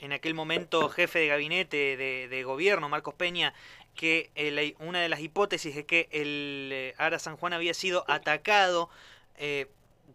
en 0.00 0.12
aquel 0.12 0.34
momento 0.34 0.88
jefe 0.88 1.18
de 1.18 1.26
gabinete 1.26 1.96
de, 1.96 2.44
gobierno, 2.44 2.88
Marcos 2.88 3.14
Peña, 3.14 3.52
que 3.94 4.30
una 4.78 5.00
de 5.00 5.08
las 5.08 5.20
hipótesis 5.20 5.76
es 5.76 5.84
que 5.84 6.08
el 6.12 6.70
eh, 6.72 6.94
Ara 6.96 7.18
San 7.18 7.36
Juan 7.36 7.52
había 7.52 7.74
sido 7.74 8.04
atacado 8.08 8.88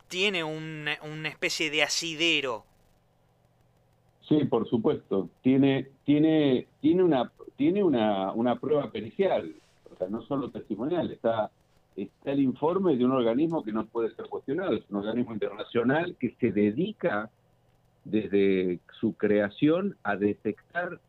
tiene 0.08 0.44
una, 0.44 0.94
especie 1.28 1.70
de 1.70 1.84
asidero. 1.84 2.66
Sí, 4.28 4.46
por 4.46 4.68
supuesto. 4.70 5.30
Tiene, 5.42 5.88
tiene, 6.06 6.68
tiene 6.80 7.04
una, 7.04 7.32
tiene 7.58 7.84
una, 7.84 8.32
una 8.32 8.60
prueba 8.60 8.92
pericial, 8.92 9.54
o 9.92 9.96
sea, 9.98 10.08
no 10.08 10.22
solo 10.24 10.50
testimonial, 10.52 11.12
está, 11.12 11.52
está 11.96 12.32
el 12.32 12.40
informe 12.40 12.96
de 12.96 13.06
un 13.06 13.12
organismo 13.12 13.64
que 13.64 13.72
no 13.72 13.86
puede 13.86 14.14
ser 14.16 14.28
cuestionado, 14.28 14.74
es 14.74 14.84
un 14.90 14.98
organismo 14.98 15.34
internacional 15.34 16.16
que 16.20 16.36
se 16.40 16.52
dedica 16.52 17.30
desde 18.06 18.80
su 19.00 19.14
creación 19.14 19.96
a 20.04 20.16
detectar 20.16 21.00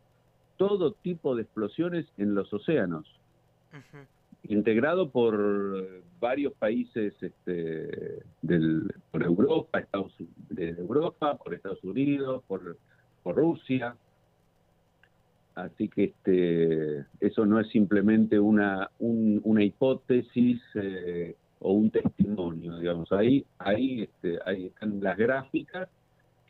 todo 0.57 0.93
tipo 0.93 1.35
de 1.35 1.43
explosiones 1.43 2.07
en 2.19 2.35
los 2.35 2.53
océanos 2.53 3.07
integrado 4.45 5.11
por 5.11 6.03
varios 6.21 6.53
países 6.55 7.15
este, 7.21 8.23
del, 8.43 8.93
por 9.11 9.23
Europa, 9.23 9.81
Estados, 9.81 10.15
de 10.51 10.71
Europa, 10.71 11.37
por 11.37 11.55
Estados 11.55 11.83
Unidos, 11.85 12.43
por, 12.47 12.77
Rusia. 13.25 13.95
Así 15.55 15.89
que 15.89 16.05
este, 16.05 17.05
eso 17.21 17.47
no 17.47 17.61
es 17.61 17.69
simplemente 17.69 18.41
una, 18.41 18.91
una 18.99 19.63
hipótesis 19.63 20.61
eh, 20.75 21.37
o 21.61 21.73
un 21.73 21.91
testimonio, 21.91 22.79
digamos. 22.79 23.13
Ahí, 23.13 23.45
ahí, 23.59 24.03
este, 24.03 24.39
ahí 24.45 24.67
están 24.67 25.01
las 25.01 25.17
gráficas 25.17 25.89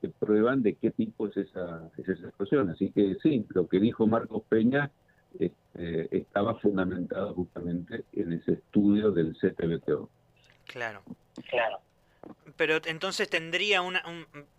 que 0.00 0.08
prueban 0.08 0.62
de 0.62 0.75
qué 0.75 0.90
tipo 0.90 1.28
es 1.28 1.37
esa, 1.37 1.90
es 1.96 2.08
esa 2.08 2.28
explosión. 2.28 2.70
Así 2.70 2.90
que 2.90 3.16
sí, 3.22 3.44
lo 3.50 3.68
que 3.68 3.80
dijo 3.80 4.06
Marcos 4.06 4.42
Peña 4.49 4.90
este, 5.38 6.16
estaba 6.16 6.54
fundamentado 6.56 7.34
justamente 7.34 8.04
en 8.12 8.32
ese 8.32 8.52
estudio 8.52 9.10
del 9.10 9.36
CTBTO. 9.36 10.08
Claro. 10.66 11.02
Claro. 11.48 11.80
Pero 12.56 12.80
entonces 12.84 13.28
tendría 13.28 13.82
una, 13.82 14.02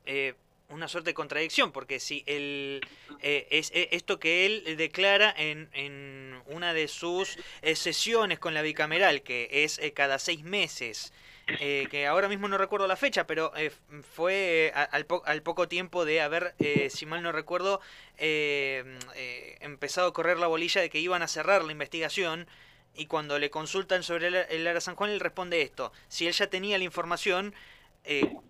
eh, 0.05 0.33
una 0.69 0.87
suerte 0.87 1.11
de 1.11 1.13
contradicción, 1.13 1.71
porque 1.71 1.99
si 1.99 2.23
el, 2.25 2.81
eh, 3.21 3.47
es, 3.51 3.71
eh, 3.71 3.89
esto 3.91 4.19
que 4.19 4.45
él 4.45 4.77
declara 4.77 5.33
en, 5.37 5.69
en 5.73 6.41
una 6.47 6.73
de 6.73 6.87
sus 6.87 7.37
sesiones 7.75 8.39
con 8.39 8.53
la 8.53 8.61
bicameral, 8.61 9.21
que 9.21 9.47
es 9.63 9.79
cada 9.93 10.19
seis 10.19 10.43
meses, 10.43 11.13
eh, 11.47 11.87
que 11.91 12.07
ahora 12.07 12.29
mismo 12.29 12.47
no 12.47 12.57
recuerdo 12.57 12.87
la 12.87 12.95
fecha, 12.95 13.27
pero 13.27 13.51
eh, 13.57 13.71
fue 14.01 14.71
al, 14.75 15.05
al, 15.25 15.41
poco 15.41 15.67
tiempo 15.67 16.05
de 16.05 16.21
haber, 16.21 16.55
eh, 16.59 16.89
si 16.89 17.05
mal 17.05 17.21
no 17.21 17.31
recuerdo, 17.33 17.81
empezado 18.17 20.07
a 20.07 20.13
correr 20.13 20.39
la 20.39 20.47
bolilla 20.47 20.81
de 20.81 20.89
que 20.89 20.99
iban 20.99 21.21
a 21.21 21.27
cerrar 21.27 21.63
la 21.63 21.71
investigación. 21.71 22.47
Y 22.95 23.07
cuando 23.07 23.39
le 23.39 23.49
consultan 23.49 24.03
sobre 24.03 24.27
el, 24.27 24.35
el 24.35 24.67
Ara 24.67 24.79
San 24.79 24.95
Juan, 24.95 25.09
él 25.09 25.19
responde 25.19 25.61
esto. 25.61 25.91
Si 26.07 26.27
él 26.27 26.33
ya 26.33 26.47
tenía 26.47 26.77
la 26.77 26.83
información, 26.83 27.53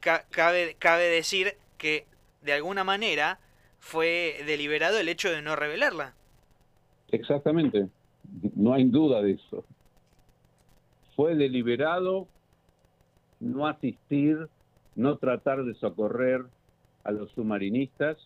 cabe, 0.02 0.76
cabe 0.78 1.06
decir 1.06 1.56
que 1.78 2.06
de 2.42 2.54
alguna 2.54 2.84
manera 2.84 3.40
fue 3.80 4.44
deliberado 4.46 5.00
el 5.00 5.10
hecho 5.10 5.32
de 5.32 5.42
no 5.42 5.56
revelarla. 5.56 6.14
Exactamente, 7.12 7.88
no 8.56 8.74
hay 8.74 8.84
duda 8.84 9.22
de 9.22 9.34
eso. 9.34 9.64
Fue 11.16 11.36
deliberado 11.36 12.28
no 13.44 13.68
asistir, 13.68 14.48
no 14.96 15.18
tratar 15.18 15.64
de 15.64 15.74
socorrer 15.76 16.46
a 17.04 17.12
los 17.12 17.32
submarinistas. 17.32 18.18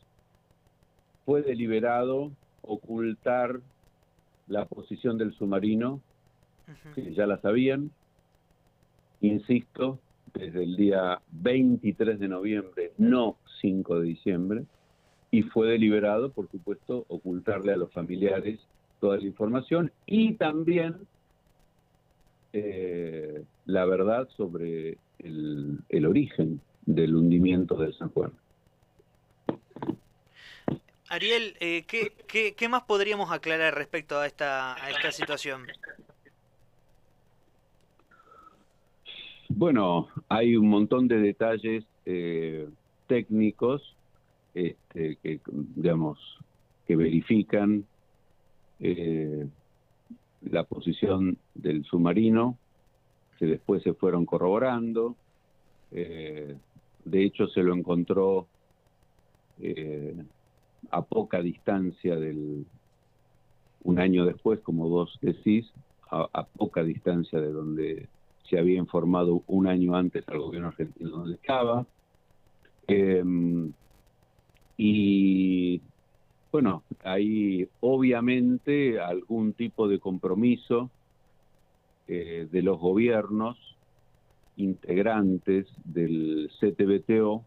Fue 1.26 1.42
deliberado 1.42 2.32
ocultar 2.62 3.60
la 4.48 4.66
posición 4.66 5.18
del 5.18 5.34
submarino, 5.34 6.02
que 6.96 7.14
ya 7.14 7.26
la 7.26 7.40
sabían. 7.40 7.92
Insisto, 9.22 10.00
desde 10.34 10.64
el 10.64 10.76
día 10.76 11.22
23 11.32 12.20
de 12.20 12.28
noviembre, 12.28 12.94
no 12.98 13.38
5 13.62 14.00
de 14.00 14.06
diciembre, 14.06 14.66
y 15.32 15.42
fue 15.44 15.68
deliberado, 15.68 16.32
por 16.32 16.50
supuesto, 16.50 17.06
ocultarle 17.10 17.74
a 17.74 17.78
los 17.78 17.92
familiares 17.92 18.60
toda 19.00 19.18
la 19.18 19.26
información 19.26 19.92
y 20.06 20.34
también 20.36 20.96
eh, 22.54 23.44
la 23.66 23.86
verdad 23.86 24.28
sobre 24.36 24.98
el, 25.28 25.80
el, 25.90 26.06
origen 26.06 26.62
del 26.86 27.16
hundimiento 27.16 27.76
del 27.76 27.94
San 27.94 28.10
Juan. 28.10 28.32
Ariel, 31.10 31.56
eh, 31.60 31.86
¿qué, 31.88 32.12
qué, 32.28 32.54
qué, 32.54 32.70
más 32.70 32.84
podríamos 32.84 33.32
aclarar 33.32 33.76
respecto 33.76 34.20
a 34.20 34.26
esta, 34.26 34.74
a 34.76 34.90
esta 34.90 35.12
situación? 35.12 35.66
Bueno, 39.50 40.10
hay 40.28 40.58
un 40.58 40.68
montón 40.68 41.08
de 41.08 41.18
detalles 41.20 41.86
eh, 42.06 42.68
técnicos 43.08 43.96
este, 44.54 45.18
que, 45.24 45.40
digamos, 45.76 46.20
que 46.86 46.96
verifican 46.96 47.86
eh, 48.80 49.48
la 50.42 50.64
posición 50.64 51.38
del 51.56 51.86
submarino, 51.86 52.58
que 53.38 53.46
después 53.46 53.84
se 53.84 53.94
fueron 53.94 54.26
corroborando. 54.26 55.16
Eh, 55.92 56.56
de 57.06 57.24
hecho, 57.24 57.48
se 57.48 57.64
lo 57.64 57.74
encontró 57.74 58.48
eh, 59.62 60.16
a 60.92 61.02
poca 61.02 61.42
distancia 61.42 62.16
del, 62.16 62.66
un 63.84 64.00
año 64.00 64.26
después, 64.26 64.60
como 64.62 64.90
vos 64.90 65.18
decís, 65.22 65.72
a, 66.10 66.28
a, 66.34 66.46
poca 66.46 66.84
distancia 66.84 67.40
de 67.40 67.52
donde 67.52 68.08
se 68.50 68.58
había 68.58 68.78
informado 68.78 69.44
un 69.48 69.68
año 69.68 69.96
antes 69.96 70.28
al 70.28 70.40
gobierno 70.40 70.70
argentino 70.70 71.10
donde 71.10 71.36
estaba. 71.36 71.86
Eh, 72.88 73.24
y 74.78 75.82
bueno, 76.52 76.84
hay 77.04 77.68
obviamente 77.82 79.00
algún 79.00 79.54
tipo 79.54 79.88
de 79.88 80.00
compromiso 80.00 80.90
eh, 82.08 82.48
de 82.52 82.62
los 82.62 82.80
gobiernos 82.80 83.58
integrantes 84.56 85.68
del 85.84 86.50
CTBTO 86.60 87.44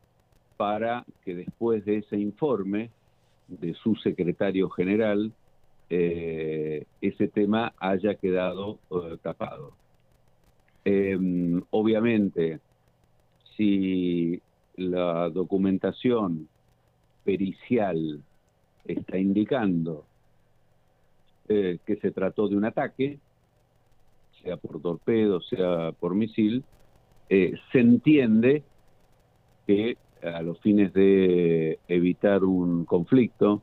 para 0.56 1.04
que 1.24 1.34
después 1.34 1.84
de 1.84 1.98
ese 1.98 2.18
informe 2.18 2.90
de 3.48 3.74
su 3.74 3.96
secretario 3.96 4.70
general, 4.70 5.32
eh, 5.88 6.84
ese 7.00 7.28
tema 7.28 7.72
haya 7.78 8.14
quedado 8.14 8.78
uh, 8.90 9.16
tapado. 9.16 9.72
Eh, 10.84 11.18
obviamente, 11.70 12.60
si 13.56 14.40
la 14.76 15.28
documentación 15.30 16.48
pericial 17.24 18.22
está 18.84 19.18
indicando 19.18 20.04
eh, 21.48 21.78
que 21.84 21.96
se 21.96 22.12
trató 22.12 22.48
de 22.48 22.56
un 22.56 22.64
ataque, 22.64 23.18
sea 24.42 24.56
por 24.56 24.80
torpedo, 24.80 25.40
sea 25.40 25.92
por 25.98 26.14
misil, 26.14 26.64
eh, 27.28 27.54
se 27.72 27.80
entiende 27.80 28.62
que 29.66 29.96
a 30.22 30.42
los 30.42 30.58
fines 30.60 30.92
de 30.92 31.78
evitar 31.88 32.44
un 32.44 32.84
conflicto 32.84 33.62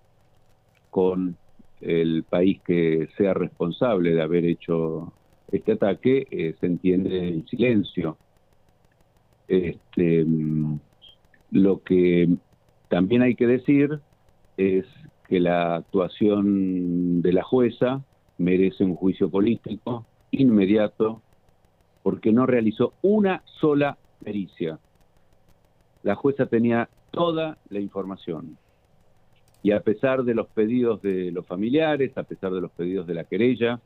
con 0.89 1.35
el 1.81 2.23
país 2.23 2.59
que 2.65 3.07
sea 3.17 3.33
responsable 3.33 4.13
de 4.13 4.21
haber 4.21 4.45
hecho 4.45 5.13
este 5.51 5.73
ataque, 5.73 6.27
eh, 6.31 6.55
se 6.59 6.65
entiende 6.65 7.27
en 7.27 7.47
silencio. 7.47 8.17
Este, 9.47 10.25
lo 11.51 11.83
que 11.83 12.29
también 12.89 13.21
hay 13.21 13.35
que 13.35 13.47
decir 13.47 13.99
es 14.57 14.85
que 15.27 15.39
la 15.39 15.75
actuación 15.75 17.21
de 17.21 17.33
la 17.33 17.43
jueza 17.43 18.03
merece 18.37 18.83
un 18.83 18.95
juicio 18.95 19.29
político 19.29 20.05
inmediato 20.31 21.21
porque 22.03 22.31
no 22.31 22.45
realizó 22.45 22.93
una 23.01 23.43
sola 23.45 23.97
pericia. 24.23 24.79
La 26.03 26.15
jueza 26.15 26.45
tenía 26.45 26.89
toda 27.11 27.57
la 27.69 27.79
información 27.79 28.57
y 29.63 29.71
a 29.71 29.81
pesar 29.81 30.23
de 30.23 30.33
los 30.33 30.47
pedidos 30.47 31.01
de 31.01 31.31
los 31.31 31.45
familiares, 31.45 32.17
a 32.17 32.23
pesar 32.23 32.53
de 32.53 32.61
los 32.61 32.71
pedidos 32.71 33.07
de 33.07 33.13
la 33.13 33.25
querella, 33.25 33.81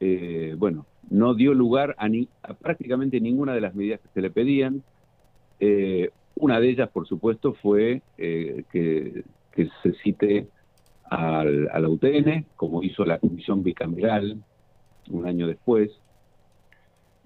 eh, 0.00 0.56
bueno, 0.58 0.86
no 1.10 1.34
dio 1.34 1.54
lugar 1.54 1.94
a, 1.98 2.08
ni, 2.08 2.28
a, 2.42 2.54
prácticamente 2.54 3.20
ninguna 3.20 3.54
de 3.54 3.60
las 3.60 3.74
medidas 3.74 4.00
que 4.00 4.08
se 4.08 4.20
le 4.20 4.30
pedían. 4.30 4.82
Eh, 5.60 6.10
una 6.34 6.58
de 6.58 6.70
ellas, 6.70 6.88
por 6.88 7.06
supuesto, 7.06 7.54
fue 7.54 8.02
eh, 8.18 8.64
que, 8.72 9.22
se 9.82 9.92
cite 10.02 10.48
al, 11.04 11.68
a 11.70 11.78
la 11.78 11.88
UTN, 11.88 12.46
como 12.56 12.82
hizo 12.82 13.04
la 13.04 13.18
comisión 13.18 13.62
bicameral 13.62 14.42
un 15.10 15.26
año 15.26 15.46
después, 15.46 15.90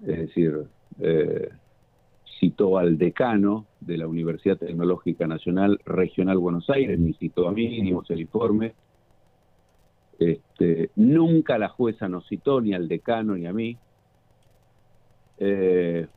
es 0.01 0.17
decir, 0.17 0.67
eh, 0.99 1.49
citó 2.39 2.77
al 2.77 2.97
decano 2.97 3.65
de 3.79 3.97
la 3.97 4.07
Universidad 4.07 4.57
Tecnológica 4.57 5.27
Nacional 5.27 5.79
Regional 5.85 6.37
Buenos 6.37 6.69
Aires, 6.69 6.99
me 6.99 7.13
citó 7.13 7.47
a 7.47 7.51
mí, 7.51 7.81
dimos 7.81 8.09
el 8.09 8.21
informe. 8.21 8.73
Este, 10.19 10.89
nunca 10.95 11.57
la 11.57 11.69
jueza 11.69 12.07
nos 12.07 12.27
citó 12.27 12.61
ni 12.61 12.73
al 12.73 12.87
decano 12.87 13.35
ni 13.35 13.45
a 13.45 13.53
mí. 13.53 13.77
Eh, 15.39 16.07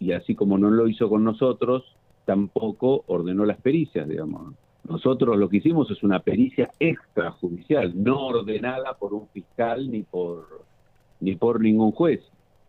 y 0.00 0.12
así 0.12 0.34
como 0.34 0.58
no 0.58 0.70
lo 0.70 0.86
hizo 0.86 1.08
con 1.08 1.24
nosotros, 1.24 1.96
tampoco 2.24 3.04
ordenó 3.06 3.44
las 3.44 3.60
pericias, 3.60 4.08
digamos. 4.08 4.54
Nosotros 4.88 5.36
lo 5.36 5.48
que 5.48 5.58
hicimos 5.58 5.90
es 5.90 6.02
una 6.02 6.20
pericia 6.20 6.70
extrajudicial, 6.78 7.92
no 8.02 8.26
ordenada 8.26 8.94
por 8.94 9.12
un 9.12 9.28
fiscal 9.28 9.90
ni 9.90 10.02
por 10.02 10.57
ni 11.20 11.36
por 11.36 11.60
ningún 11.60 11.92
juez. 11.92 12.20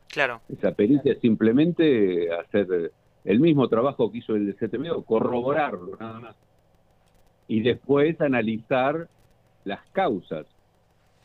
Claro. 0.08 0.42
Esa 0.50 0.72
pericia 0.72 1.14
es 1.14 1.20
simplemente 1.20 2.34
hacer 2.34 2.92
el 3.24 3.40
mismo 3.40 3.68
trabajo 3.68 4.12
que 4.12 4.20
hizo 4.20 4.36
el 4.36 4.56
CTMO, 4.56 5.04
corroborarlo 5.04 5.96
nada 6.00 6.20
más. 6.20 6.36
Y 7.48 7.62
después 7.62 8.20
analizar 8.22 9.08
las 9.66 9.82
causas. 9.92 10.46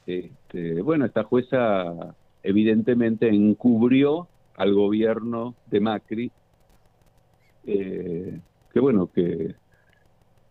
Este, 0.07 0.83
bueno, 0.83 1.07
esta 1.07 1.25
jueza 1.25 2.15
evidentemente 2.43 3.29
encubrió 3.29 4.29
al 4.57 4.75
gobierno 4.75 5.55
de 5.67 5.81
Macri, 5.81 6.33
eh, 7.67 8.39
que 8.73 8.81
bueno, 8.81 9.07
que 9.07 9.55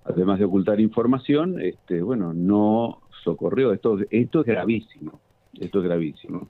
además 0.06 0.40
de 0.40 0.46
ocultar 0.46 0.80
información, 0.80 1.62
este, 1.62 2.02
bueno, 2.02 2.34
no 2.34 3.02
socorrió. 3.24 3.74
Esto, 3.74 4.00
esto 4.10 4.42
es 4.42 4.46
gravísimo, 4.46 5.20
esto 5.60 5.80
es 5.80 5.86
gravísimo. 5.86 6.48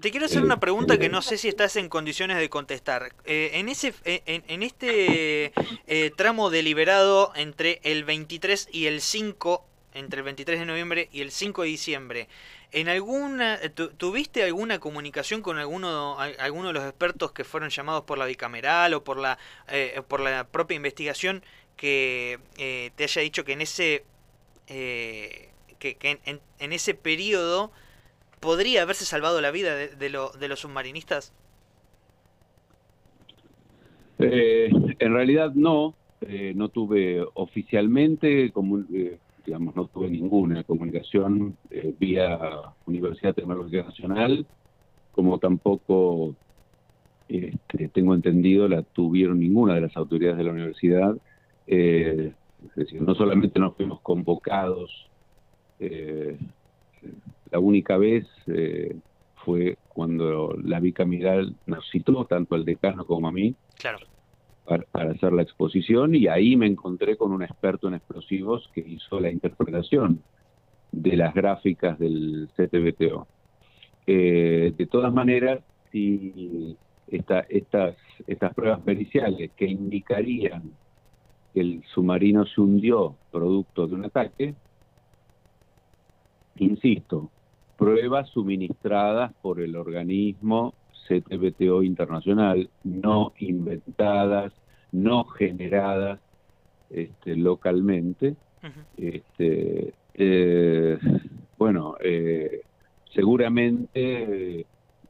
Te 0.00 0.12
quiero 0.12 0.26
hacer 0.26 0.44
una 0.44 0.60
pregunta 0.60 0.96
que 0.96 1.08
no 1.08 1.22
sé 1.22 1.38
si 1.38 1.48
estás 1.48 1.74
en 1.74 1.88
condiciones 1.88 2.36
de 2.38 2.48
contestar. 2.48 3.14
Eh, 3.24 3.50
en, 3.54 3.68
ese, 3.68 3.92
en, 4.04 4.44
en 4.46 4.62
este 4.62 5.52
eh, 5.88 6.12
tramo 6.16 6.50
deliberado 6.50 7.32
entre 7.34 7.80
el 7.82 8.04
23 8.04 8.68
y 8.70 8.86
el 8.86 9.00
5, 9.00 9.64
entre 9.94 10.18
el 10.18 10.24
23 10.24 10.60
de 10.60 10.66
noviembre 10.66 11.08
y 11.10 11.20
el 11.20 11.32
5 11.32 11.62
de 11.62 11.68
diciembre, 11.68 12.28
¿en 12.70 12.88
alguna, 12.88 13.58
tu, 13.74 13.88
¿tuviste 13.88 14.44
alguna 14.44 14.78
comunicación 14.78 15.42
con 15.42 15.58
alguno, 15.58 16.16
alguno 16.20 16.68
de 16.68 16.74
los 16.74 16.84
expertos 16.84 17.32
que 17.32 17.42
fueron 17.42 17.70
llamados 17.70 18.04
por 18.04 18.18
la 18.18 18.26
bicameral 18.26 18.94
o 18.94 19.02
por 19.02 19.18
la, 19.18 19.36
eh, 19.66 20.00
por 20.06 20.20
la 20.20 20.46
propia 20.46 20.76
investigación 20.76 21.42
que 21.76 22.38
eh, 22.56 22.92
te 22.94 23.02
haya 23.02 23.22
dicho 23.22 23.44
que 23.44 23.52
en 23.52 23.62
ese, 23.62 24.04
eh, 24.68 25.48
que, 25.80 25.96
que 25.96 26.20
en, 26.24 26.40
en 26.60 26.72
ese 26.72 26.94
periodo 26.94 27.72
podría 28.40 28.82
haberse 28.82 29.04
salvado 29.04 29.40
la 29.40 29.50
vida 29.50 29.74
de, 29.74 29.88
de, 29.88 30.10
lo, 30.10 30.30
de 30.30 30.48
los 30.48 30.60
submarinistas? 30.60 31.32
Eh, 34.18 34.68
en 34.98 35.12
realidad 35.12 35.52
no, 35.54 35.94
eh, 36.22 36.52
no 36.54 36.68
tuve 36.68 37.24
oficialmente, 37.34 38.46
eh, 38.46 39.18
digamos, 39.46 39.76
no 39.76 39.86
tuve 39.86 40.10
ninguna 40.10 40.64
comunicación 40.64 41.56
vía 41.98 42.38
Universidad 42.86 43.34
Tecnológica 43.34 43.84
Nacional, 43.84 44.46
como 45.12 45.38
tampoco 45.38 46.34
este, 47.28 47.88
tengo 47.88 48.14
entendido 48.14 48.66
la 48.68 48.82
tuvieron 48.82 49.38
ninguna 49.38 49.74
de 49.74 49.82
las 49.82 49.96
autoridades 49.96 50.38
de 50.38 50.44
la 50.44 50.52
universidad. 50.52 51.16
es 51.66 52.34
decir, 52.74 53.00
no 53.00 53.14
solamente 53.14 53.60
nos 53.60 53.76
fuimos 53.76 54.00
convocados 54.00 55.08
la 57.50 57.58
única 57.58 57.96
vez 57.96 58.26
eh, 58.46 58.96
fue 59.44 59.78
cuando 59.88 60.56
la 60.62 60.80
bicamiral 60.80 61.54
nos 61.66 61.88
citó, 61.90 62.24
tanto 62.26 62.54
al 62.54 62.64
decano 62.64 63.04
como 63.06 63.28
a 63.28 63.32
mí, 63.32 63.54
claro. 63.78 64.06
para, 64.64 65.10
hacer 65.10 65.32
la 65.32 65.42
exposición 65.42 66.14
y 66.14 66.26
ahí 66.28 66.56
me 66.56 66.66
encontré 66.66 67.16
con 67.16 67.32
un 67.32 67.42
experto 67.42 67.88
en 67.88 67.94
explosivos 67.94 68.68
que 68.74 68.80
hizo 68.80 69.20
la 69.20 69.30
interpretación 69.30 70.22
de 70.92 71.16
las 71.16 71.34
gráficas 71.34 71.98
del 71.98 72.48
CTBTO. 72.56 73.26
Eh, 74.06 74.72
de 74.76 74.86
todas 74.86 75.12
maneras, 75.12 75.60
si 75.92 76.76
esta, 77.08 77.40
estas, 77.48 77.96
estas 78.26 78.54
pruebas 78.54 78.80
periciales 78.80 79.50
que 79.56 79.66
indicarían 79.66 80.72
que 81.52 81.60
el 81.60 81.82
submarino 81.94 82.46
se 82.46 82.60
hundió 82.60 83.16
producto 83.30 83.86
de 83.86 83.94
un 83.94 84.04
ataque, 84.04 84.54
insisto, 86.56 87.30
pruebas 87.78 88.28
suministradas 88.30 89.32
por 89.40 89.60
el 89.60 89.76
organismo 89.76 90.74
CTBTO 91.06 91.82
internacional, 91.84 92.68
no 92.82 93.32
inventadas, 93.38 94.52
no 94.92 95.24
generadas 95.24 96.20
este, 96.90 97.36
localmente. 97.36 98.34
este, 98.96 99.94
eh, 100.14 100.98
bueno, 101.56 101.94
eh, 102.02 102.62
seguramente 103.14 104.66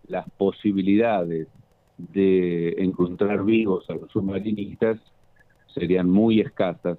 las 0.06 0.28
posibilidades 0.36 1.48
de 1.96 2.74
encontrar 2.78 3.44
vivos 3.44 3.88
a 3.88 3.94
los 3.94 4.10
submarinistas 4.12 5.00
serían 5.74 6.08
muy 6.08 6.40
escasas 6.40 6.98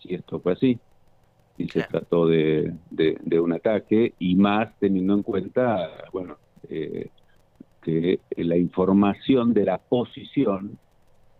si 0.00 0.14
esto 0.14 0.38
fue 0.40 0.52
así 0.52 0.78
y 1.56 1.68
se 1.68 1.82
trató 1.82 2.26
de, 2.26 2.72
de, 2.90 3.40
un 3.40 3.52
ataque 3.52 4.14
y 4.18 4.34
más 4.34 4.72
teniendo 4.78 5.14
en 5.14 5.22
cuenta, 5.22 5.90
bueno, 6.12 6.36
eh, 6.68 7.08
que 7.82 8.20
la 8.36 8.56
información 8.56 9.54
de 9.54 9.64
la 9.64 9.78
posición 9.78 10.78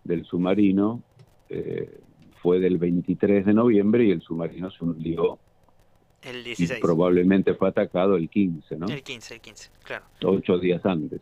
del 0.04 0.24
submarino 0.24 1.02
eh, 1.48 2.00
fue 2.42 2.60
del 2.60 2.78
23 2.78 3.46
de 3.46 3.54
noviembre 3.54 4.04
y 4.04 4.10
el 4.10 4.20
submarino 4.20 4.70
se 4.70 4.84
hundió. 4.84 5.38
El 6.22 6.44
16. 6.44 6.80
probablemente 6.80 7.54
fue 7.54 7.68
atacado 7.68 8.16
el 8.16 8.28
15, 8.30 8.76
¿no? 8.76 8.86
El 8.86 9.02
15, 9.02 9.34
el 9.34 9.40
15, 9.40 9.70
claro. 9.82 10.04
Ocho 10.22 10.58
días 10.58 10.84
antes. 10.86 11.20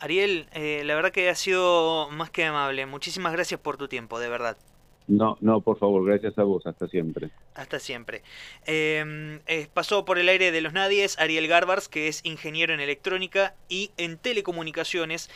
Ariel, 0.00 0.46
eh, 0.52 0.82
la 0.84 0.94
verdad 0.94 1.12
que 1.12 1.30
ha 1.30 1.34
sido 1.34 2.10
más 2.10 2.28
que 2.28 2.44
amable. 2.44 2.84
Muchísimas 2.84 3.32
gracias 3.32 3.58
por 3.58 3.78
tu 3.78 3.88
tiempo, 3.88 4.18
de 4.20 4.28
verdad. 4.28 4.58
No, 5.06 5.36
no, 5.40 5.60
por 5.60 5.78
favor, 5.78 6.04
gracias 6.04 6.38
a 6.38 6.44
vos, 6.44 6.66
hasta 6.66 6.88
siempre. 6.88 7.30
Hasta 7.54 7.78
siempre. 7.78 8.22
Em, 8.64 9.40
eh, 9.46 9.68
pasó 9.72 10.04
por 10.04 10.18
el 10.18 10.28
aire 10.28 10.50
de 10.50 10.60
los 10.62 10.72
nadies 10.72 11.18
Ariel 11.18 11.46
Garbars, 11.46 11.88
que 11.88 12.08
es 12.08 12.24
ingeniero 12.24 12.72
en 12.72 12.80
electrónica 12.80 13.54
y 13.68 13.90
en 13.98 14.16
telecomunicaciones, 14.16 15.28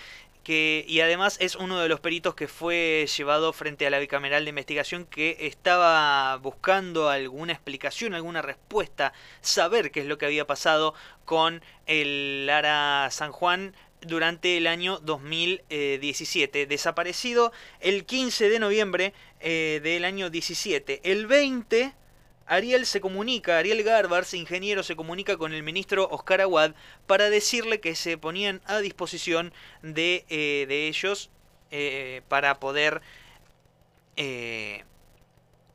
que, 0.43 0.87
y 0.89 1.01
además 1.01 1.37
es 1.41 1.57
uno 1.57 1.79
de 1.81 1.91
los 1.91 2.01
peritos 2.01 2.35
que 2.35 2.49
fue 2.49 3.07
llevado 3.15 3.53
frente 3.53 3.87
a 3.87 3.91
la 3.91 3.99
bicameral 3.99 4.45
de 4.45 4.51
investigación 4.51 5.05
que 5.05 5.37
estaba 5.41 6.35
buscando 6.39 7.11
alguna 7.11 7.53
explicación, 7.53 8.15
alguna 8.15 8.41
respuesta, 8.41 9.13
saber 9.43 9.91
qué 9.91 10.01
es 10.01 10.07
lo 10.07 10.17
que 10.17 10.25
había 10.25 10.47
pasado 10.47 10.95
con 11.27 11.61
el 11.87 12.47
Lara 12.47 13.09
San 13.11 13.33
Juan 13.33 13.75
durante 14.01 14.57
el 14.57 14.67
año 14.67 14.99
2017. 14.99 16.67
Desaparecido 16.67 17.53
el 17.81 18.05
15 18.05 18.49
de 18.49 18.59
noviembre 18.59 19.15
eh, 19.41 19.81
del 19.83 20.05
año 20.05 20.31
17. 20.31 21.01
El 21.05 21.27
20, 21.27 21.93
Ariel 22.47 22.87
se 22.87 23.01
comunica, 23.01 23.59
Ariel 23.59 23.83
Garbars, 23.83 24.35
ingeniero, 24.35 24.83
se 24.83 24.97
comunica 24.97 25.37
con 25.37 25.53
el 25.53 25.63
ministro 25.63 26.09
Oscar 26.11 26.41
Aguad 26.41 26.73
para 27.07 27.31
decirle 27.31 27.81
que 27.81 27.95
se 27.95 28.19
ponían 28.19 28.61
a 28.67 28.79
disposición 28.79 29.53
de, 29.83 30.25
eh, 30.29 30.67
de 30.69 30.89
ellos 30.89 31.31
eh, 31.71 32.23
para 32.29 32.59
poder 32.59 33.03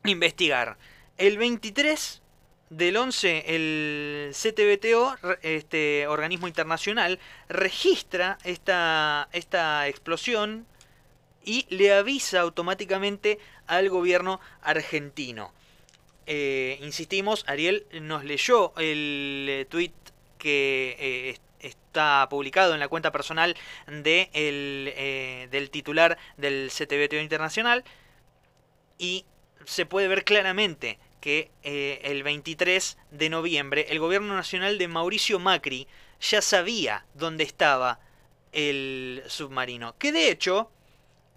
investigar. 0.04 0.76
El 1.16 1.38
23 1.38 2.20
del 2.68 2.96
11 2.96 3.44
el 3.54 4.32
CTBTO, 4.34 5.16
este 5.40 6.06
organismo 6.08 6.48
internacional, 6.48 7.18
registra 7.48 8.36
esta, 8.44 9.28
esta 9.32 9.88
explosión 9.88 10.66
y 11.44 11.66
le 11.68 11.92
avisa 11.92 12.40
automáticamente 12.40 13.38
al 13.66 13.88
gobierno 13.88 14.40
argentino. 14.62 15.52
Eh, 16.26 16.78
insistimos, 16.82 17.44
Ariel 17.46 17.86
nos 18.00 18.24
leyó 18.24 18.72
el 18.78 19.46
eh, 19.48 19.66
tweet 19.68 19.92
que 20.38 20.96
eh, 20.98 21.38
está 21.60 22.26
publicado 22.30 22.74
en 22.74 22.80
la 22.80 22.88
cuenta 22.88 23.12
personal 23.12 23.56
de 23.86 24.30
el, 24.32 25.50
del 25.50 25.70
titular 25.70 26.18
del 26.36 26.70
CTBTO 26.70 27.20
Internacional 27.20 27.84
y 28.98 29.24
se 29.64 29.86
puede 29.86 30.08
ver 30.08 30.24
claramente 30.24 30.98
que 31.20 31.50
el 31.62 32.22
23 32.22 32.98
de 33.10 33.30
noviembre 33.30 33.86
el 33.88 33.98
gobierno 33.98 34.34
nacional 34.34 34.76
de 34.76 34.88
Mauricio 34.88 35.38
Macri 35.38 35.88
ya 36.20 36.42
sabía 36.42 37.06
dónde 37.14 37.44
estaba 37.44 37.98
el 38.52 39.22
submarino. 39.26 39.96
Que 39.96 40.12
de 40.12 40.30
hecho, 40.30 40.70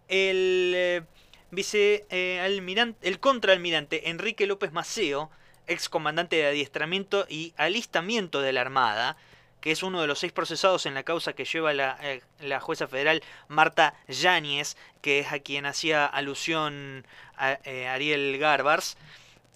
el 0.10 1.06
vicealmirante, 1.52 3.08
eh, 3.08 3.10
el 3.10 3.20
contraalmirante 3.20 4.10
Enrique 4.10 4.48
López 4.48 4.72
Maceo, 4.72 5.30
ex 5.68 5.90
comandante 5.90 6.38
de 6.38 6.48
adiestramiento 6.48 7.26
y 7.30 7.54
alistamiento 7.58 8.42
de 8.42 8.54
la 8.54 8.62
Armada, 8.62 9.18
que 9.62 9.72
es 9.72 9.84
uno 9.84 10.02
de 10.02 10.08
los 10.08 10.20
seis 10.20 10.32
procesados 10.32 10.86
en 10.86 10.94
la 10.94 11.04
causa 11.04 11.34
que 11.34 11.46
lleva 11.46 11.74
la, 11.74 12.00
la 12.40 12.60
jueza 12.60 12.88
federal 12.88 13.24
Marta 13.48 13.96
Yáñez, 14.08 14.78
que 15.02 15.20
es 15.20 15.32
a 15.32 15.40
quien 15.40 15.66
hacía 15.66 16.06
alusión 16.06 17.06
a, 17.36 17.58
Ariel 17.92 18.38
Garbars, 18.38 18.98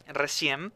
recién, 0.08 0.74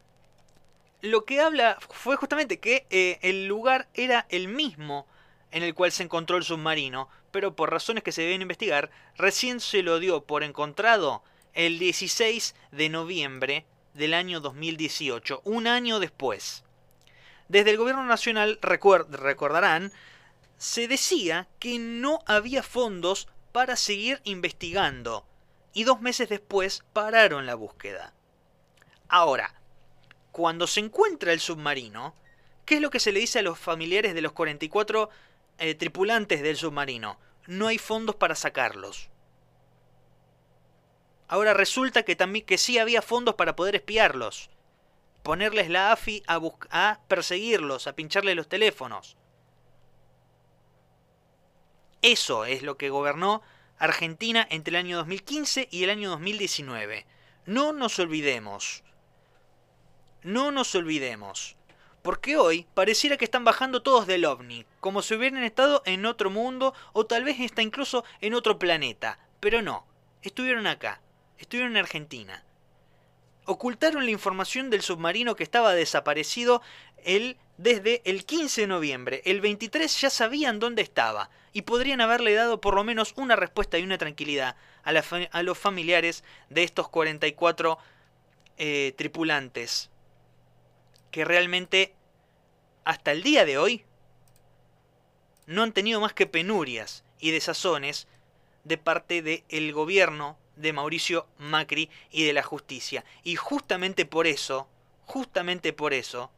lo 1.02 1.26
que 1.26 1.40
habla 1.40 1.78
fue 1.90 2.16
justamente 2.16 2.60
que 2.60 2.86
eh, 2.90 3.20
el 3.22 3.48
lugar 3.48 3.88
era 3.94 4.26
el 4.30 4.48
mismo 4.48 5.06
en 5.52 5.64
el 5.64 5.74
cual 5.74 5.92
se 5.92 6.04
encontró 6.04 6.38
el 6.38 6.44
submarino, 6.44 7.10
pero 7.36 7.54
por 7.54 7.70
razones 7.70 8.02
que 8.02 8.14
se 8.14 8.22
deben 8.22 8.44
investigar, 8.44 8.90
recién 9.18 9.60
se 9.60 9.84
lo 9.84 10.00
dio 10.00 10.24
por 10.24 10.42
encontrado 10.42 11.22
el 11.54 11.80
16 11.80 12.56
de 12.72 12.88
noviembre 12.88 13.66
del 13.94 14.14
año 14.14 14.40
2018, 14.40 15.42
un 15.44 15.68
año 15.68 16.00
después. 16.00 16.64
Desde 17.50 17.72
el 17.72 17.78
gobierno 17.78 18.06
nacional, 18.06 18.58
recordarán, 18.62 19.92
se 20.58 20.88
decía 20.88 21.50
que 21.60 21.78
no 21.78 22.20
había 22.26 22.64
fondos 22.64 23.28
para 23.52 23.76
seguir 23.76 24.22
investigando, 24.24 25.26
y 25.74 25.84
dos 25.84 26.00
meses 26.00 26.30
después 26.30 26.86
pararon 26.94 27.46
la 27.46 27.56
búsqueda. 27.56 28.14
Ahora, 29.10 29.56
cuando 30.32 30.68
se 30.68 30.80
encuentra 30.80 31.34
el 31.34 31.42
submarino, 31.42 32.16
¿qué 32.64 32.76
es 32.76 32.82
lo 32.82 32.90
que 32.90 33.02
se 33.02 33.12
le 33.12 33.20
dice 33.20 33.40
a 33.40 33.42
los 33.42 33.60
familiares 33.60 34.14
de 34.14 34.22
los 34.22 34.32
44 34.32 35.10
eh, 35.58 35.76
tripulantes 35.76 36.42
del 36.42 36.56
submarino? 36.56 37.25
No 37.48 37.68
hay 37.68 37.78
fondos 37.78 38.16
para 38.16 38.36
sacarlos. 38.36 39.10
Ahora 41.28 41.54
resulta 41.54 42.04
que 42.04 42.16
también 42.16 42.46
que 42.46 42.58
sí 42.58 42.78
había 42.78 43.02
fondos 43.02 43.36
para 43.36 43.56
poder 43.56 43.76
espiarlos. 43.76 44.50
Ponerles 45.24 45.70
la 45.70 45.92
AFI 45.92 46.24
a, 46.28 46.40
a 46.70 47.00
perseguirlos, 47.08 47.88
a 47.88 47.94
pincharles 47.94 48.36
los 48.36 48.48
teléfonos. 48.48 49.18
Eso 52.02 52.46
es 52.46 52.62
lo 52.62 52.78
que 52.78 52.92
gobernó 52.92 53.42
Argentina 53.80 54.46
entre 54.52 54.70
el 54.72 54.86
año 54.86 54.98
2015 54.98 55.68
y 55.72 55.84
el 55.84 55.90
año 55.90 56.12
2019. 56.12 57.08
No 57.48 57.74
nos 57.74 57.98
olvidemos. 57.98 58.84
No 60.22 60.52
nos 60.52 60.76
olvidemos. 60.76 61.58
Porque 62.06 62.38
hoy 62.38 62.68
pareciera 62.76 63.18
que 63.18 63.26
están 63.26 63.46
bajando 63.46 63.82
todos 63.82 64.06
del 64.06 64.26
ovni, 64.26 64.64
como 64.80 65.02
si 65.02 65.16
hubieran 65.16 65.44
estado 65.44 65.82
en 65.88 66.06
otro 66.06 66.30
mundo 66.30 66.76
o 66.94 67.08
tal 67.08 67.24
vez 67.24 67.40
está 67.40 67.64
incluso 67.64 68.06
en 68.22 68.36
otro 68.36 68.60
planeta. 68.60 69.18
Pero 69.40 69.64
no, 69.64 69.88
estuvieron 70.22 70.68
acá, 70.68 71.02
estuvieron 71.40 71.72
en 71.72 71.78
Argentina. 71.78 72.44
Ocultaron 73.46 74.06
la 74.06 74.12
información 74.12 74.70
del 74.70 74.84
submarino 74.84 75.36
que 75.36 75.42
estaba 75.42 75.74
desaparecido 75.74 76.62
el, 77.04 77.38
desde 77.58 78.04
el 78.06 78.24
15 78.24 78.62
de 78.62 78.68
noviembre. 78.68 79.22
El 79.26 79.42
23 79.42 80.00
ya 80.00 80.12
sabían 80.12 80.60
dónde 80.60 80.84
estaba 80.84 81.32
y 81.54 81.64
podrían 81.64 82.02
haberle 82.02 82.36
dado 82.36 82.62
por 82.62 82.76
lo 82.76 82.84
menos 82.84 83.16
una 83.18 83.36
respuesta 83.36 83.80
y 83.80 83.84
una 83.84 83.98
tranquilidad 83.98 84.58
a, 84.84 84.92
a 84.92 85.42
los 85.42 85.58
familiares 85.58 86.24
de 86.52 86.62
estos 86.62 86.88
44 86.88 87.80
eh, 88.60 88.94
tripulantes 88.96 89.90
que 91.16 91.24
realmente 91.24 91.94
hasta 92.84 93.14
el 93.14 93.24
día 93.24 93.46
de 93.46 93.58
hoy 93.58 93.86
no 95.46 95.64
han 95.64 95.72
tenido 95.72 96.02
más 96.02 96.12
que 96.12 96.28
penurias 96.28 97.06
y 97.22 97.32
desazones 97.32 98.10
de 98.66 98.78
parte 98.78 99.22
del 99.22 99.72
gobierno 99.72 100.38
de 100.58 100.74
Mauricio 100.74 101.26
Macri 101.38 101.90
y 102.12 102.26
de 102.26 102.34
la 102.34 102.44
justicia. 102.44 103.06
Y 103.24 103.38
justamente 103.38 104.06
por 104.06 104.28
eso, 104.28 104.68
justamente 105.06 105.72
por 105.72 105.94
eso, 105.94 106.32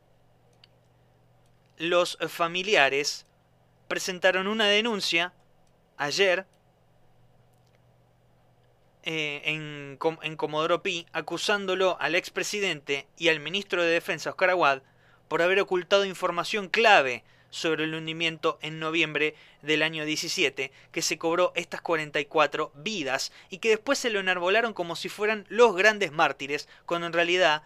los 1.79 2.19
familiares 2.27 3.25
presentaron 3.87 4.45
una 4.45 4.67
denuncia 4.67 5.33
ayer 5.97 6.45
eh, 9.09 9.41
en, 9.45 10.35
Comodoro 10.35 10.83
Pi 10.83 11.05
acusándolo 11.13 11.95
al 12.01 12.13
expresidente 12.13 13.07
y 13.17 13.29
al 13.29 13.39
ministro 13.39 13.81
de 13.81 13.89
Defensa 13.89 14.31
Oscar 14.31 14.49
Aguad 14.49 14.81
por 15.29 15.41
haber 15.41 15.61
ocultado 15.61 16.03
información 16.03 16.67
clave 16.67 17.23
sobre 17.49 17.85
el 17.85 17.95
hundimiento 17.95 18.59
en 18.61 18.81
noviembre 18.81 19.33
del 19.61 19.83
año 19.83 20.03
17, 20.03 20.73
que 20.91 21.01
se 21.01 21.17
cobró 21.17 21.53
estas 21.55 21.79
44 21.79 22.73
vidas 22.75 23.31
y 23.49 23.59
que 23.59 23.69
después 23.69 23.97
se 23.97 24.09
lo 24.09 24.19
enarbolaron 24.19 24.73
como 24.73 24.97
si 24.97 25.07
fueran 25.07 25.45
los 25.47 25.73
grandes 25.73 26.11
mártires, 26.11 26.67
cuando 26.85 27.07
en 27.07 27.13
realidad 27.13 27.63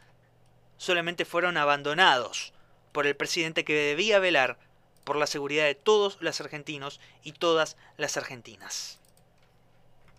solamente 0.78 1.26
fueron 1.26 1.58
abandonados 1.58 2.54
por 2.92 3.08
el 3.08 3.16
presidente 3.16 3.66
que 3.66 3.74
debía 3.74 4.20
velar 4.20 4.60
por 5.04 5.16
la 5.16 5.26
seguridad 5.26 5.66
de 5.66 5.74
todos 5.74 6.20
los 6.22 6.40
argentinos 6.40 7.00
y 7.24 7.32
todas 7.32 7.78
las 7.98 8.16
argentinas. 8.16 9.01